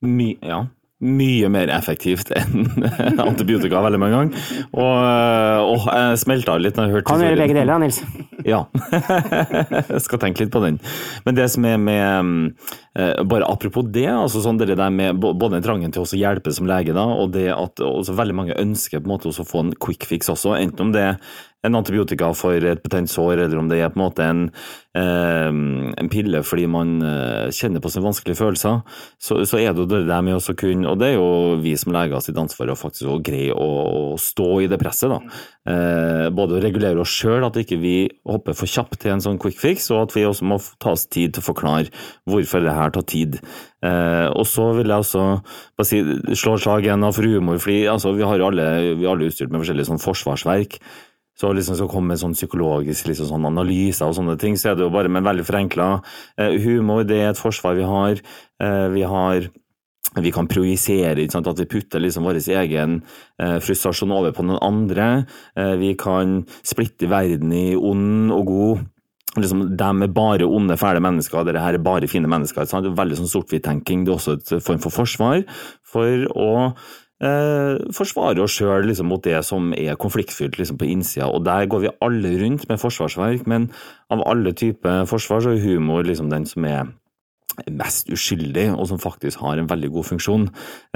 [0.07, 0.65] My, ja.
[0.97, 2.71] Mye mer effektivt enn
[3.21, 4.45] antibiotika veldig mange ganger.
[4.71, 4.95] Og,
[5.75, 8.01] og jeg smelta litt når jeg hørte Kan gjøre begge deler, da, Nils.
[8.47, 8.61] Ja.
[8.93, 10.77] jeg skal tenke litt på den.
[11.25, 12.29] Men det som er med
[12.95, 16.53] eh, Bare apropos det, altså sånn det der med både den trangen til å hjelpe
[16.55, 19.73] som lege, da, og det at veldig mange ønsker på en måte å få en
[19.77, 21.19] quick fix også, enten om det er
[21.65, 24.43] en antibiotika for et betent sår, eller om det er på en måte en,
[24.97, 25.49] eh,
[25.97, 28.83] en pille fordi man eh, kjenner på sine vanskelige følelser,
[29.17, 31.95] så, så er det det der med å kunne Og det er jo vi som
[31.95, 33.69] leger sitt ansvar å faktisk å greie å,
[34.13, 35.19] å stå i det presset, da.
[35.67, 37.95] Eh, både å regulere oss sjøl, at ikke vi
[38.29, 41.07] hopper for kjapt til en sånn quick fix, og at vi også må ta oss
[41.09, 41.91] tid til å forklare
[42.29, 43.41] hvorfor det her tar tid.
[43.85, 45.25] Eh, og så vil jeg også
[45.77, 45.99] bare si,
[46.39, 49.51] slå slag igjen av for humor, fordi altså, vi har alle, vi er alle utstyrt
[49.51, 50.79] med forskjellige sånn forsvarsverk.
[51.37, 54.77] Så liksom skal komme med sånn psykologisk liksom sånn analyser og sånne ting, så er
[54.77, 55.91] det jo bare med veldig forenkla
[56.41, 57.05] eh, humor.
[57.05, 58.21] Det er et forsvar vi har.
[58.63, 59.49] Eh, vi har
[60.17, 63.01] vi kan projisere, at vi putter liksom vår egen
[63.37, 65.07] eh, frustrasjon over på noen andre.
[65.77, 68.85] Vi kan splitte verden i ond og god.
[69.37, 72.65] Liksom, de er bare onde, fæle mennesker, dere her er bare fine mennesker.
[72.65, 72.87] sant?
[72.97, 74.05] Veldig sånn sort-hvitt-tenking.
[74.05, 75.43] Det er også et form for forsvar
[75.85, 76.49] for å
[77.23, 81.29] eh, forsvarer oss sjøl liksom, mot det som er konfliktfylt liksom, på innsida.
[81.31, 83.71] Og der går vi alle rundt med forsvarsverk, men
[84.13, 86.87] av alle typer forsvar så er humor liksom den som er
[87.65, 90.45] mest uskyldig, og som faktisk har en veldig god funksjon.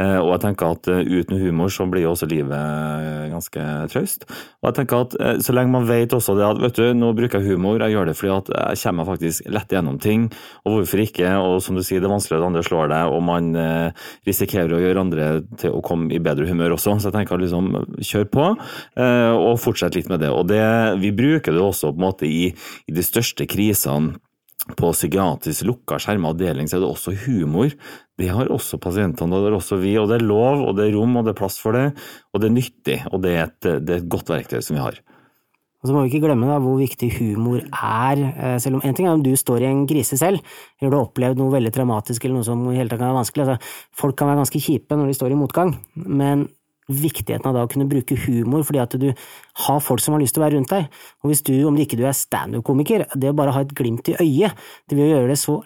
[0.02, 3.66] Eh, og jeg tenker at eh, uten humor så blir jo også livet eh, ganske
[3.92, 4.28] traust.
[4.62, 7.42] Og jeg tenker at så lenge man vet også det at vet du, nå bruker
[7.42, 10.28] jeg humor, jeg gjør det fordi at jeg kommer faktisk lett gjennom ting,
[10.66, 11.34] og hvorfor ikke?
[11.42, 13.50] Og som du sier, det er vanskelig at andre slår deg, og man
[14.28, 15.30] risikerer å gjøre andre
[15.62, 16.98] til å komme i bedre humør også.
[17.00, 18.48] Så jeg tenker liksom, kjør på,
[19.02, 20.32] og fortsett litt med det.
[20.34, 20.64] Og det,
[21.02, 24.20] vi bruker det også på en måte i, i de største krisene
[24.78, 27.74] på psykiatrisk lukka skjerma avdeling så er det også humor.
[28.20, 29.96] Det har også pasientene, og det har også vi.
[30.02, 31.88] Og det er lov, og det er rom, og det er plass for det.
[32.32, 34.84] Og det er nyttig, og det er et, det er et godt verktøy som vi
[34.84, 35.02] har.
[35.82, 38.94] Og så må vi ikke glemme da, hvor viktig humor er, eh, selv om en
[38.94, 40.38] ting er om du står i en krise selv,
[40.78, 43.18] eller du har opplevd noe veldig traumatisk eller noe som i hele tatt kan være
[43.18, 43.48] vanskelig.
[43.48, 45.74] Altså, folk kan være ganske kjipe når de står i motgang,
[46.06, 46.46] men
[46.94, 49.10] viktigheten av da å kunne bruke humor fordi at du
[49.66, 50.90] har folk som har lyst til å være rundt deg.
[51.24, 54.18] Og hvis du, om ikke du er standup-komiker, det å bare ha et glimt i
[54.20, 54.58] øyet,
[54.90, 55.62] det vil gjøre det så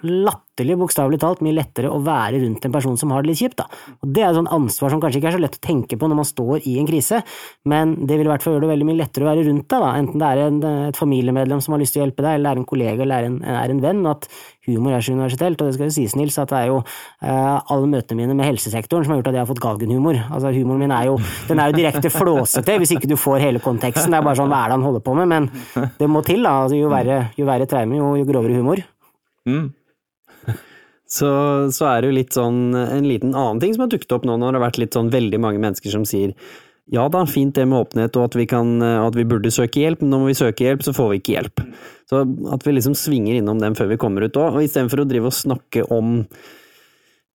[0.56, 3.58] latterlig, bokstavelig talt, mye lettere å være rundt en person som har det litt kjipt,
[3.60, 3.66] da.
[4.02, 6.08] Og det er et sånt ansvar som kanskje ikke er så lett å tenke på
[6.08, 7.22] når man står i en krise,
[7.66, 9.84] men det vil i hvert fall gjøre det veldig mye lettere å være rundt deg,
[9.84, 9.92] da.
[10.00, 12.54] Enten det er en, et familiemedlem som har lyst til å hjelpe deg, eller det
[12.54, 14.30] er en kollega eller er en, er en venn, og at
[14.70, 15.62] humor er så universelt.
[15.62, 18.48] Og det skal jo sies, Nils, at det er jo uh, alle møtene mine med
[18.48, 20.20] helsesektoren som har gjort at jeg har fått galgenhumor.
[20.30, 23.64] Altså, humoren min er jo, den er jo direkte flåsete hvis ikke du får hele
[23.64, 24.14] konteksten.
[24.14, 25.32] Det er bare sånn hva er det han holder på med?
[25.36, 26.62] Men det må til, da.
[26.64, 28.82] Altså, jo verre, verre traume, jo, jo grovere humor.
[29.46, 29.68] Mm.
[31.06, 31.30] Så,
[31.76, 34.40] så er det jo litt sånn en liten annen ting som har dukket opp nå
[34.42, 36.34] når det har vært litt sånn veldig mange mennesker som sier
[36.94, 40.04] ja da, fint det med åpenhet og at vi, kan, at vi burde søke hjelp,
[40.04, 41.64] men nå må vi søke hjelp, så får vi ikke hjelp.
[42.10, 42.22] Så
[42.54, 45.32] at vi liksom svinger innom dem før vi kommer ut òg, og istedenfor å drive
[45.32, 46.20] og snakke om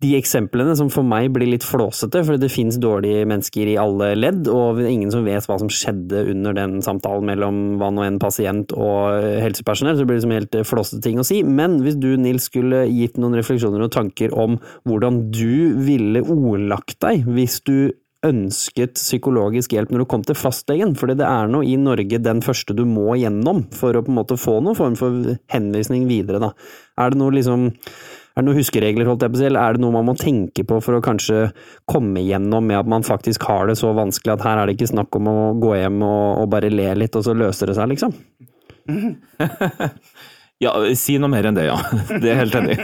[0.01, 4.15] de eksemplene som for meg blir litt flåsete, for det finnes dårlige mennesker i alle
[4.17, 8.21] ledd, og ingen som vet hva som skjedde under den samtalen mellom hva nå en
[8.23, 11.43] pasient og helsepersonell, så det blir liksom helt flåsete ting å si.
[11.45, 14.57] Men hvis du, Nils, skulle gitt noen refleksjoner og tanker om
[14.89, 17.93] hvordan du ville ordlagt deg hvis du
[18.27, 22.43] ønsket psykologisk hjelp når du kom til fastlegen, fordi det er nå i Norge den
[22.45, 26.41] første du må gjennom for å på en måte få noen form for henvisning videre,
[26.43, 26.53] da.
[27.01, 27.71] Er det noe liksom
[28.41, 30.17] er det noen huskeregler, holdt jeg på å si, eller er det noe man må
[30.19, 31.51] tenke på for å kanskje
[31.91, 34.93] komme gjennom med at man faktisk har det så vanskelig at her er det ikke
[34.95, 37.93] snakk om å gå hjem og, og bare le litt, og så løser det seg,
[37.93, 38.17] liksom?
[40.61, 41.77] Ja, si noe mer enn det, ja.
[42.21, 42.75] Det er helt enig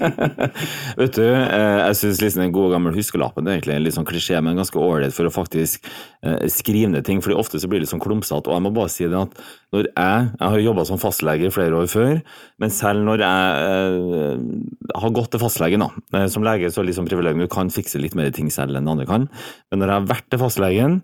[1.00, 4.08] Vet du, eh, jeg syns liksom den gode gamle huskelappen er egentlig en litt sånn
[4.08, 7.22] klisjé, men ganske ålreit for å faktisk eh, skrive ned ting.
[7.24, 8.52] fordi ofte så blir det litt sånn klumsete.
[8.52, 9.40] Og jeg må bare si det at
[9.72, 12.20] når jeg Jeg har jobba som fastlege flere år før,
[12.60, 16.92] men selv når jeg eh, har gått til fastlegen, da Som lege så er det
[16.92, 19.30] liksom privilegium, du kan fikse litt mer ting selv enn andre kan.
[19.72, 21.00] Men når jeg har vært til fastlegen,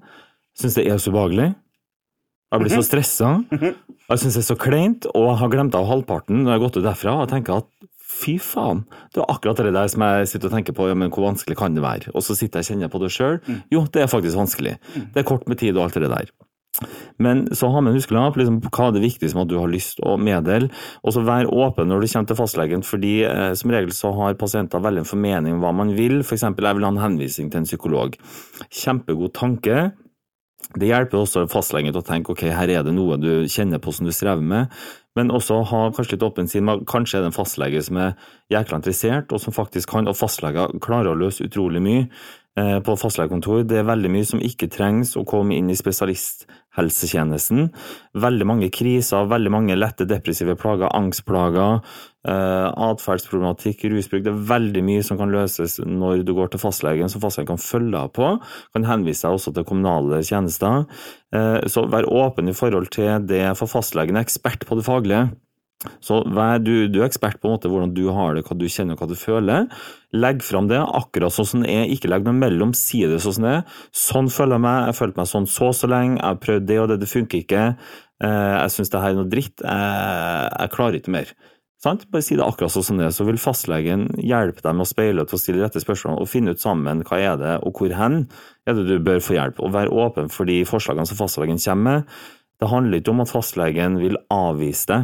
[0.61, 1.55] syns det er så ubehagelig.
[2.53, 3.31] Jeg blir så stressa.
[3.51, 6.65] Jeg syns det er så kleint, og jeg har glemt av halvparten når jeg har
[6.67, 7.17] gått ut derfra.
[7.25, 7.71] Og tenker at
[8.07, 11.11] fy faen, det er akkurat det der som jeg sitter og tenker på, ja, men
[11.13, 12.15] hvor vanskelig kan det være?
[12.15, 13.41] Og så sitter jeg og kjenner på det sjøl.
[13.75, 14.77] Jo, det er faktisk vanskelig.
[14.95, 16.31] Det er kort med tid og alt det der.
[17.23, 18.37] Men så ha med en huskelapp.
[18.39, 20.71] Liksom, hva er det viktigste som at du har lyst å meddele?
[21.03, 24.39] Og så vær åpen når du kommer til fastlegen, fordi eh, som regel så har
[24.41, 26.21] pasienter veldig en formening om hva man vil.
[26.25, 26.47] F.eks.
[26.47, 28.19] jeg vil ha en henvisning til en psykolog.
[28.69, 29.91] Kjempegod tanke.
[30.75, 33.93] Det hjelper også fastlegen til å tenke ok, her er det noe du kjenner på
[33.95, 34.73] som du strever med,
[35.17, 36.69] men også ha kanskje litt åpen sinn.
[36.89, 38.17] Kanskje er det en fastlege som er
[38.53, 42.03] jækla interessert, og som faktisk kan, og fastleger klarer å løse utrolig mye
[42.59, 43.63] eh, på fastlegekontor.
[43.69, 47.71] Det er veldig mye som ikke trengs å komme inn i spesialisthelsetjenesten.
[48.27, 51.81] Veldig mange kriser, veldig mange lette depressive plager, angstplager,
[52.27, 54.25] eh, atferdsproblematikk, rusbruk.
[54.27, 57.63] Det er veldig mye som kan løses når du går til fastlegen, som fastlegen kan
[57.63, 58.35] følge deg på.
[58.77, 60.87] Kan henvise deg også til kommunale tjenester.
[61.35, 65.27] Uh, så vær åpen i forhold til det, for fastlegen er ekspert på det faglige.
[66.01, 68.65] Så vær, du, du, er ekspert på en måte hvordan du har det, hva du
[68.71, 69.67] kjenner og hva du føler.
[70.17, 73.45] Legg fram det akkurat sånn som det er, ikke legg noe mellom, si det sånn
[73.45, 73.83] det er.
[73.95, 76.71] Sånn føler jeg meg, jeg har følt meg sånn så så lenge, jeg har prøvd
[76.71, 77.67] det og det, det funker ikke.
[78.25, 81.37] Uh, jeg syns det her er noe dritt, jeg, jeg klarer ikke mer.
[81.87, 82.09] Sant?
[82.11, 85.23] Bare si det akkurat sånn som det så vil fastlegen hjelpe deg med å speile
[85.29, 88.25] til å stille rette spørsmål og finne ut sammen hva er det og hvor hen
[88.67, 92.01] er det du bør få hjelp, og være åpen for de forslagene som fastlegen kommer
[92.01, 92.17] med.
[92.59, 95.01] Det handler ikke om at fastlegen vil avvise det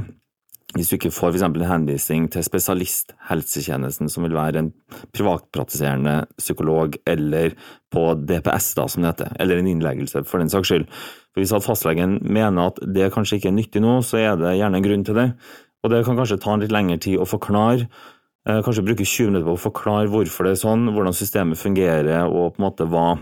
[0.72, 1.42] hvis du ikke får f.eks.
[1.44, 4.70] en henvisning til spesialisthelsetjenesten, som vil være en
[5.12, 7.52] privatpraktiserende psykolog, eller
[7.92, 10.86] på DPS, da, som det heter, eller en innleggelse, for den saks skyld.
[11.34, 14.80] For Hvis fastlegen mener at det kanskje ikke er nyttig nå, så er det gjerne
[14.80, 15.28] en grunn til det.
[15.82, 17.88] Og det kan kanskje ta en litt lengre tid å forklare.
[18.48, 22.26] Eh, kanskje bruke 20 minutter på å forklare hvorfor det er sånn, hvordan systemet fungerer,
[22.26, 23.18] og på en måte hva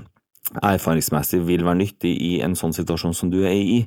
[0.66, 3.84] erfaringsmessig vil være nyttig i en sånn situasjon som du er i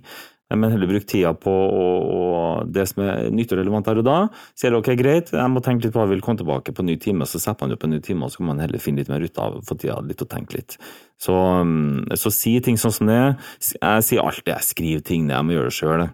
[0.55, 4.17] men heller bruke tida på og, det som er nyttig og relevant der og da.
[4.59, 6.89] Sier ok, greit, jeg må tenke litt på hva jeg vil komme tilbake på en
[6.91, 8.83] ny time, så setter man jo på en ny time, og så kan man heller
[8.83, 10.77] finne litt mer ut av få tida litt og tenke litt.
[11.21, 13.33] Så, mm, så si ting sånn som det er.
[13.79, 16.05] Jeg sier alltid jeg skriver ting ned, jeg må gjøre det sjøl.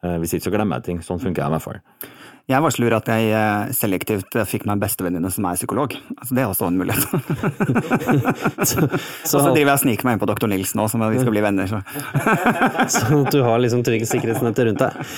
[0.00, 1.04] Eh, hvis ikke så glemmer jeg ting.
[1.04, 1.80] Sånn funker jeg i hvert fall.
[2.50, 5.94] Jeg varsler at jeg eh, selektivt fikk meg en bestevenninne som er psykolog.
[6.16, 7.04] Altså, det er også en mulighet.
[8.64, 11.34] og så driver jeg og sniker meg inn på doktor Nils nå, som vi skal
[11.36, 11.70] bli venner.
[11.70, 11.82] Så.
[12.96, 15.14] sånn at du har liksom trygg sikkerhetsnett rundt deg.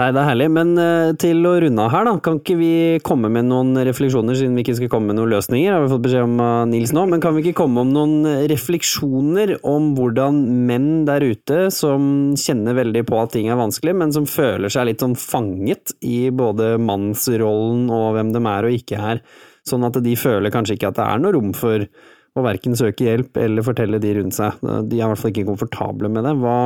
[0.00, 0.46] Nei, det er herlig.
[0.50, 2.14] Men uh, til å runde av her, da.
[2.24, 2.72] Kan ikke vi
[3.04, 5.74] komme med noen refleksjoner, siden vi ikke skal komme med noen løsninger?
[5.74, 7.04] Har vi fått beskjed om av Nils nå.
[7.10, 10.40] Men kan vi ikke komme om noen refleksjoner om hvordan
[10.70, 14.88] menn der ute som kjenner veldig på at ting er vanskelig, men som føler seg
[14.88, 19.22] litt sånn fanget i både mannsrollen og hvem de er og ikke er,
[19.68, 21.84] sånn at de føler kanskje ikke at det er noe rom for
[22.32, 24.60] å verken søke hjelp eller fortelle de rundt seg.
[24.62, 26.32] De er i hvert fall ikke komfortable med det.
[26.40, 26.56] Hva,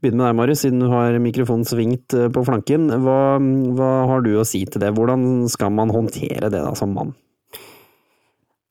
[0.00, 2.88] Begynn med deg, Marius, siden du har mikrofonen svingt eh, på flanken.
[3.04, 3.18] Hva,
[3.76, 4.94] hva har du å si til det?
[4.96, 7.12] Hvordan skal man håndtere det da, som mann?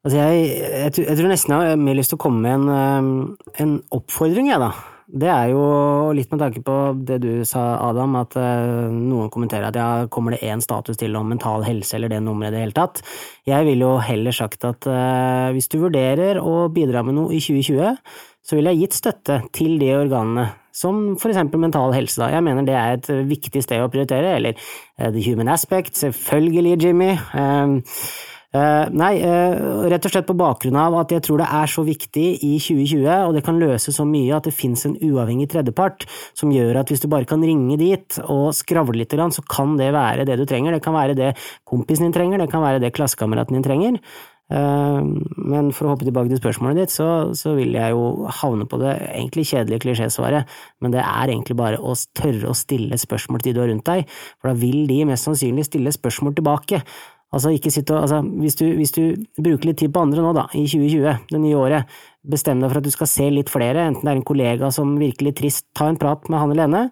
[0.03, 3.13] Altså jeg, jeg, jeg, tror nesten jeg har mer lyst til å komme med en,
[3.13, 4.73] eh, en oppfordring, jeg, da.
[5.07, 5.63] Det er jo
[6.15, 10.35] litt med tanke på det du sa, Adam, at uh, noen kommenterer at ja, kommer
[10.35, 13.03] det én status til om mental helse eller det nummeret i det hele tatt?
[13.49, 17.41] Jeg ville jo heller sagt at uh, hvis du vurderer å bidra med noe i
[17.43, 17.99] 2020,
[18.43, 22.31] så ville jeg gitt støtte til de organene, som for eksempel mental helse, da.
[22.33, 26.79] Jeg mener det er et viktig sted å prioritere, eller uh, the human aspect, selvfølgelig,
[26.79, 27.17] Jimmy.
[28.53, 31.81] Uh, nei, uh, rett og slett på bakgrunn av at jeg tror det er så
[31.87, 36.05] viktig i 2020, og det kan løse så mye at det fins en uavhengig tredjepart
[36.37, 39.89] som gjør at hvis du bare kan ringe dit og skravle litt, så kan det
[39.95, 40.77] være det du trenger.
[40.77, 41.31] Det kan være det
[41.65, 43.97] kompisen din trenger, det kan være det klassekameraten din trenger.
[44.53, 45.01] Uh,
[45.49, 48.77] men for å hoppe tilbake til spørsmålet ditt, så, så, vil jeg jo havne på
[48.81, 50.51] det egentlig kjedelige klisjésvaret,
[50.83, 53.87] men det er egentlig bare å tørre å stille spørsmål til de du har rundt
[53.87, 54.05] deg,
[54.37, 56.83] for da vil de mest sannsynlig stille spørsmål tilbake.
[57.33, 60.67] Altså, og, altså, hvis, du, hvis, du, bruker litt tid på andre nå, da, i
[60.69, 64.11] 2020, det nye året, bestem deg for at du skal se litt flere, enten det
[64.11, 66.83] er en kollega som virkelig trist, ta en prat med han eller henne,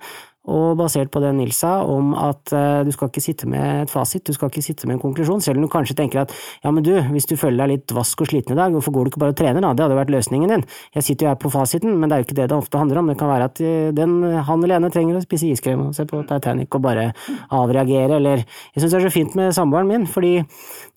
[0.49, 3.91] og basert på det Nils sa, om at uh, du skal ikke sitte med et
[3.93, 6.33] fasit, du skal ikke sitte med en konklusjon, selv om du kanskje tenker at
[6.63, 9.05] ja, men du, hvis du føler deg litt vask og sliten i dag, hvorfor går
[9.05, 10.65] du ikke bare og trener, da, det hadde vært løsningen din.
[10.97, 13.01] Jeg sitter jo her på fasiten, men det er jo ikke det det ofte handler
[13.03, 14.17] om, det kan være at uh, den,
[14.49, 17.11] han eller henne trenger å spise iskrem og se på Titanic og bare
[17.53, 20.39] avreagere, eller jeg syns det er så fint med samboeren min, fordi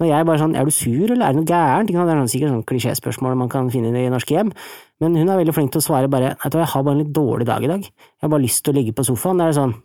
[0.00, 2.32] når jeg bare sånn, er du sur, eller er det noe gærent, det er sånn,
[2.32, 4.56] sikkert sånn klisjéspørsmål man kan finne i norske hjem,
[5.02, 7.14] men hun er veldig flink til å svare bare at jeg har bare en litt
[7.14, 9.40] dårlig dag i dag, jeg har bare lyst til å ligge på sofaen.
[9.40, 9.76] Da er det sånn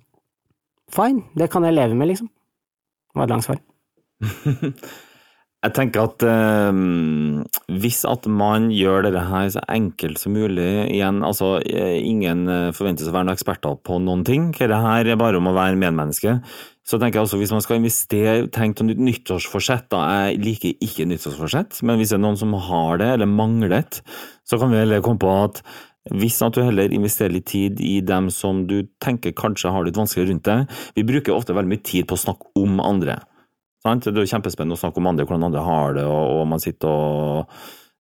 [0.93, 2.29] fine, det kan jeg leve med, liksom.
[2.29, 3.61] Det var et langt svar.
[5.59, 6.77] Jeg tenker at eh,
[7.83, 12.69] hvis at man gjør dette her så enkelt som mulig igjen, altså eh, ingen eh,
[12.75, 15.75] forventes å være noen eksperter på noen ting, dette her er bare om å være
[15.81, 16.37] medmenneske,
[16.87, 21.09] så tenker jeg også hvis man skal investere, tenk til nyttårsforsett, da, jeg liker ikke
[21.11, 23.99] nyttårsforsett, men hvis det er noen som har det, eller mangler et,
[24.47, 25.59] så kan vi heller komme på at
[26.15, 29.99] hvis at du heller investerer litt tid i dem som du tenker kanskje har litt
[29.99, 33.19] vanskelig rundt deg Vi bruker ofte veldig mye tid på å snakke om andre.
[33.85, 34.03] Sant?
[34.03, 36.59] Det er jo kjempespennende å snakke om andre, hvordan andre har det, og, og man
[36.63, 37.53] sitter og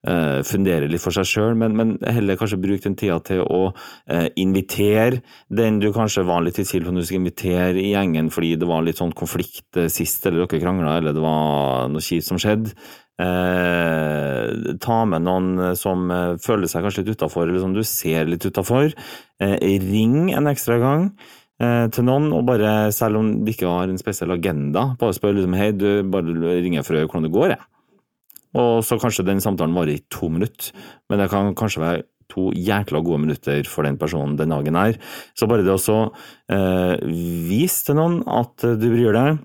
[0.07, 3.61] uh, funderer litt for seg sjøl, men, men, heller kanskje bruke den tida til å
[3.71, 8.33] uh, invitere den du kanskje var litt i tvil om du skal invitere i gjengen
[8.35, 12.05] fordi det var litt sånn konflikt uh, sist, eller dere krangla, eller det var noe
[12.05, 12.75] kjipt som skjedde.
[13.19, 16.05] ta med noen som
[16.39, 18.93] føler seg kanskje litt utafor, eller som du ser litt utafor.
[19.43, 21.09] ring en ekstra gang.
[21.59, 25.35] Eh, til noen, og bare, selv om de ikke har en spesiell agenda, bare spør
[25.35, 27.67] liksom hei, du bare ringer for å høre hvordan det går, jeg.
[28.59, 30.71] Og så kanskje den samtalen varer i to minutter,
[31.11, 34.99] men det kan kanskje være to jækla gode minutter for den personen den dagen er.
[35.37, 35.99] Så bare det å
[36.53, 39.43] eh, vise til noen at du bryr deg,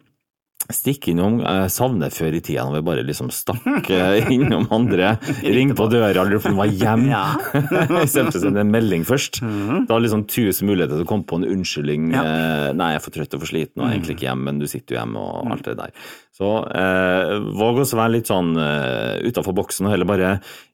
[0.71, 5.15] Stikk innom Jeg savner før i tida når vi bare liksom stakk eh, innom andre.
[5.43, 7.23] Ringte på døra, eller for de var hjemme.
[8.03, 9.41] Istedenfor å sende en melding først.
[9.43, 9.85] Mm.
[9.89, 12.11] Var liksom tusen muligheter til å komme på en unnskyldning.
[12.15, 12.23] Ja.
[12.23, 14.69] Eh, nei, jeg er for trøtt og for sliten og egentlig ikke hjemme, men du
[14.71, 15.95] sitter jo hjemme og alt det der.
[16.33, 20.29] Så eh, våg å være litt sånn uh, utafor boksen og heller bare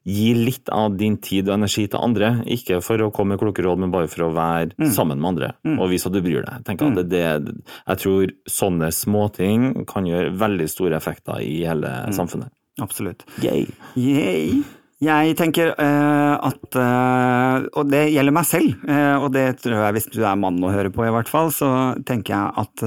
[0.08, 2.32] gi litt av din tid og energi til andre.
[2.48, 4.88] Ikke for å komme med kloke råd, men bare for å være mm.
[4.96, 5.76] sammen med andre mm.
[5.76, 6.64] og vise at du bryr deg.
[6.66, 11.92] Jeg, at det, det, jeg tror sånne småting kan gjøre veldig store effekter i hele
[12.08, 12.16] mm.
[12.16, 12.52] samfunnet.
[12.80, 13.26] Absolutt.
[13.44, 13.66] Yay.
[13.98, 14.62] Yay.
[15.00, 19.94] Jeg tenker uh, at uh, Og det gjelder meg selv, uh, og det tror jeg
[19.96, 21.70] hvis du er mann å høre på i hvert fall, så
[22.04, 22.84] tenker jeg at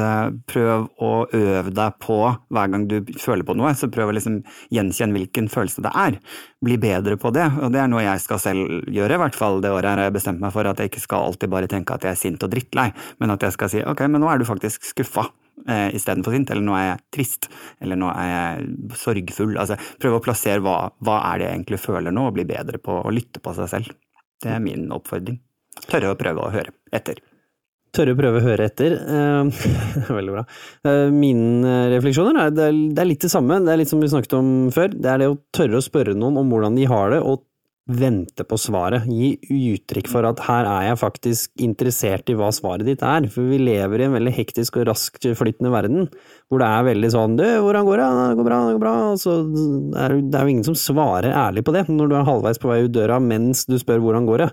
[0.50, 2.20] prøv å øve deg på
[2.54, 4.40] hver gang du føler på noe, så prøv å liksom
[4.74, 6.20] gjenkjenne hvilken følelse det er.
[6.64, 9.62] Bli bedre på det, og det er noe jeg skal selv gjøre, i hvert fall
[9.64, 11.98] det året her har jeg bestemt meg for at jeg ikke skal alltid bare tenke
[11.98, 12.92] at jeg er sint og drittlei,
[13.24, 15.32] men at jeg skal si ok, men nå er du faktisk skuffa
[15.70, 17.50] eh, istedenfor sint, eller nå er jeg trist,
[17.84, 19.58] eller nå er jeg sorgfull.
[19.62, 22.82] Altså, prøve å plassere hva, hva er det jeg egentlig føler nå, og bli bedre
[22.84, 23.94] på å lytte på seg selv.
[24.44, 25.40] Det er min oppfordring.
[25.88, 27.22] Tørre å prøve å høre etter.
[27.94, 28.96] Tørre å prøve å høre etter.
[29.06, 29.50] Uh,
[30.18, 30.44] veldig bra.
[30.82, 33.60] Uh, mine refleksjoner er er det, er litt det samme.
[33.62, 34.96] Det er litt som vi snakket om før.
[34.98, 37.46] Det er det å tørre å spørre noen om hvordan de har det, og
[37.84, 39.04] vente på svaret.
[39.12, 39.34] Gi
[39.74, 43.28] uttrykk for at her er jeg faktisk interessert i hva svaret ditt er.
[43.32, 46.08] For vi lever i en veldig hektisk og raskt flyttende verden,
[46.48, 48.08] hvor det er veldig sånn du, hvordan går det?
[48.22, 48.96] Det går bra, det går bra.
[49.12, 49.36] Og så
[50.00, 52.72] er det, er jo ingen som svarer ærlig på det når du er halvveis på
[52.72, 54.50] vei ut døra mens du spør hvordan går det.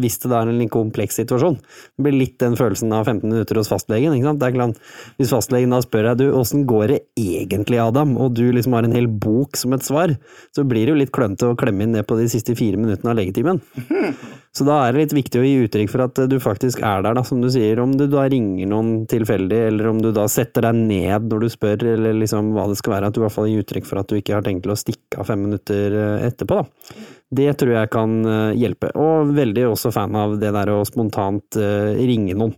[0.00, 1.58] Hvis det er en litt kompleks situasjon.
[1.60, 4.16] Det blir litt den følelsen av 15 minutter hos fastlegen.
[4.16, 4.42] ikke sant?
[4.42, 4.80] Det klart,
[5.20, 8.88] hvis fastlegen da spør deg du, åssen går det egentlig, Adam, og du liksom har
[8.88, 10.16] en hel bok som et svar,
[10.54, 13.14] så blir det jo litt klønete å klemme inn det på de siste fire minuttene
[13.14, 13.62] av legetimen.
[14.54, 17.16] Så da er det litt viktig å gi uttrykk for at du faktisk er der,
[17.18, 17.80] da, som du sier.
[17.82, 21.48] Om du da ringer noen tilfeldig, eller om du da setter deg ned når du
[21.50, 23.10] spør, eller liksom hva det skal være.
[23.10, 24.78] At du i hvert fall gir uttrykk for at du ikke har tenkt til å
[24.78, 27.02] stikke av fem minutter eh, etterpå, da.
[27.34, 28.92] Det tror jeg kan eh, hjelpe.
[29.00, 32.56] Og veldig også fan av det der å spontant uh, ringe noen.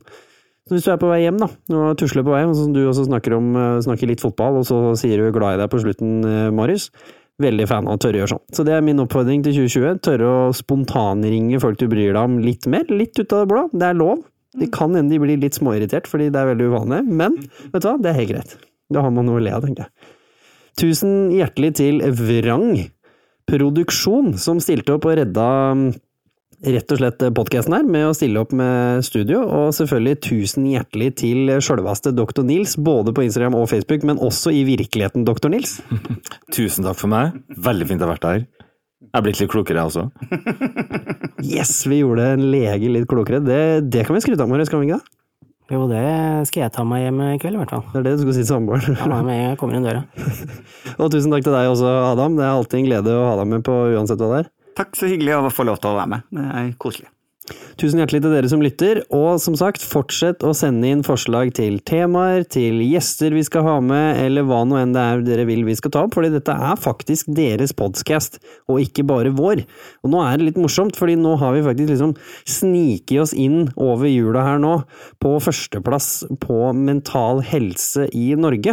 [0.67, 1.47] Så hvis du er på vei hjem, da,
[1.79, 3.53] og tusler på vei, og som du også snakker om,
[3.85, 6.27] snakker litt fotball, og så sier du glad i deg på slutten,
[6.59, 6.89] Marius
[7.43, 8.45] veldig fan av å tørre å gjøre sånn.
[8.57, 10.01] Så det er min oppfordring til 2020.
[10.07, 13.67] Tørre å spontanringe folk du bryr deg om litt mer, litt ut av det blå.
[13.73, 14.25] Det er lov.
[14.57, 17.37] Det kan hende de blir litt småirritert, fordi det er veldig uvanlig, men
[17.75, 18.55] vet du hva, det er helt greit.
[18.93, 20.13] Da har man noe å le av, tenker jeg.
[20.81, 22.79] Tusen hjertelig til Vrang
[23.47, 25.47] Produksjon, som stilte opp og redda
[26.65, 31.11] rett og slett podkasten her med å stille opp med studio, og selvfølgelig tusen hjertelig
[31.21, 32.43] til sjølveste Dr.
[32.49, 35.51] Nils, både på Instagram og Facebook, men også i virkeligheten, Dr.
[35.53, 35.79] Nils.
[36.57, 37.37] Tusen takk for meg.
[37.55, 38.47] Veldig fint å ha vært her.
[39.07, 40.09] Jeg er blitt litt klokere, jeg også.
[41.57, 43.43] yes, vi gjorde en lege litt klokere.
[43.45, 43.61] Det,
[43.93, 45.17] det kan vi skryte av, Marius, kan vi ikke det?
[45.67, 46.03] Jo, det
[46.47, 47.83] skal jeg ta meg hjem i kveld, i hvert fall.
[47.91, 48.95] Det er det du skal si til samboeren?
[49.01, 50.05] Ja, med en gang jeg kommer inn døra.
[51.01, 52.39] og tusen takk til deg også, Adam.
[52.39, 54.53] Det er alltid en glede å ha deg med på uansett hva det er.
[54.79, 56.27] Takk, så hyggelig å få lov til å være med.
[56.39, 57.11] Det er koselig.
[57.77, 61.75] Tusen hjertelig til dere som lytter, og som sagt, fortsett å sende inn forslag til
[61.85, 65.61] temaer, til gjester vi skal ha med, eller hva nå enn det er dere vil
[65.67, 68.39] vi skal ta opp, fordi dette er faktisk deres podcast,
[68.73, 69.61] og ikke bare vår.
[70.01, 72.15] Og nå er det litt morsomt, fordi nå har vi faktisk liksom
[72.49, 74.79] sniket oss inn over jula her nå,
[75.21, 76.09] på førsteplass
[76.47, 78.73] på mental helse i Norge.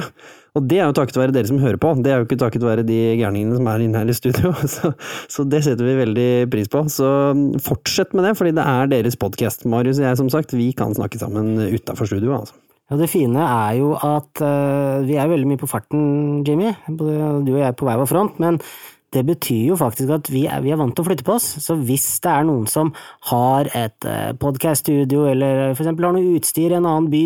[0.53, 2.65] Og det er jo takket være dere som hører på, det er jo ikke takket
[2.65, 4.51] være de gærningene som er inne her i studio.
[4.73, 4.91] Så,
[5.31, 6.83] så, det setter vi veldig pris på.
[6.93, 7.07] Så
[7.65, 9.65] fortsett med det, fordi det er deres podkast.
[9.65, 12.59] Marius og jeg, som sagt, vi kan snakke sammen utafor studio, altså.
[12.91, 16.73] Ja, Det fine er jo at uh, vi er veldig mye på farten, Jimmy.
[16.85, 18.41] Både du og jeg er på hver vår front.
[18.43, 18.59] Men
[19.13, 21.47] det betyr jo faktisk at vi er, vi er, vant til å flytte på oss.
[21.63, 22.91] Så hvis det er noen som
[23.29, 24.07] har et
[24.41, 27.23] podkaststudio eller for eksempel har noe utstyr i en annen by,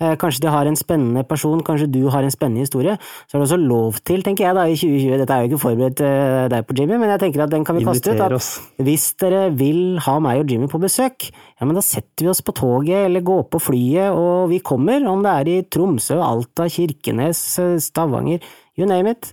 [0.00, 3.42] eh, kanskje de har en spennende person, kanskje du har en spennende historie, så er
[3.42, 6.44] det også lov til, tenker jeg da, i 2020, dette er jo ikke forberedt eh,
[6.52, 9.44] deg på Jimmy, men jeg tenker at den kan vi kaste ut, at hvis dere
[9.56, 13.08] vil ha meg og Jimmy på besøk, ja, men da setter vi oss på toget
[13.08, 17.44] eller går på flyet, og vi kommer, om det er i Tromsø, Alta, Kirkenes,
[17.84, 18.42] Stavanger,
[18.76, 19.32] you name it.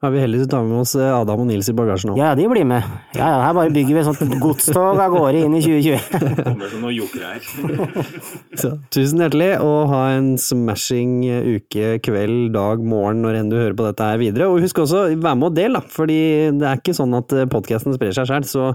[0.00, 2.16] Er vi heldigvis tar med oss eh, Adam og Nils i bagasjen òg?
[2.16, 2.86] Ja, de blir med.
[3.12, 6.38] Ja, ja, her bare bygger vi et sånt godstog av gårde inn i 2020.
[6.46, 7.98] Kommer som noen jokere her.
[8.62, 13.58] Så, tusen hjertelig, og ha en smashing eh, uke, kveld, dag, morgen når enn du
[13.58, 14.46] hører på dette her videre.
[14.48, 16.16] Og husk også, vær med og del, da, fordi
[16.62, 18.70] det er ikke sånn at eh, podkasten sprer seg sjøl, så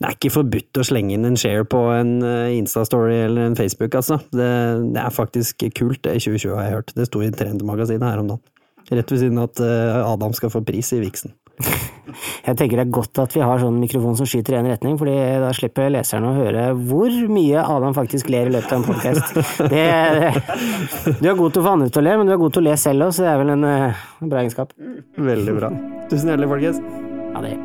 [0.00, 2.16] det er ikke forbudt å slenge inn en share på en
[2.56, 4.18] Insta-story eller en Facebook, altså.
[4.34, 4.50] Det,
[4.90, 6.92] det er faktisk kult, det i 2020 har jeg hørt.
[6.98, 8.44] Det sto i Trendmagasinet her om dagen.
[8.90, 11.34] Rett ved siden av at eh, Adam skal få pris i Vixen.
[12.44, 14.98] Jeg tenker det er godt at vi har sånn mikrofon som skyter i én retning,
[15.00, 18.88] fordi da slipper leserne å høre hvor mye Adam faktisk ler i løpet av en
[18.92, 19.34] podkast.
[21.22, 22.64] Du er god til å få andre til å le, men du er god til
[22.64, 24.74] å le selv òg, så det er vel en, en eh, bra egenskap.
[25.18, 25.72] Veldig bra.
[26.12, 26.82] Tusen hjertelig, folkens.
[27.34, 27.56] Ha det.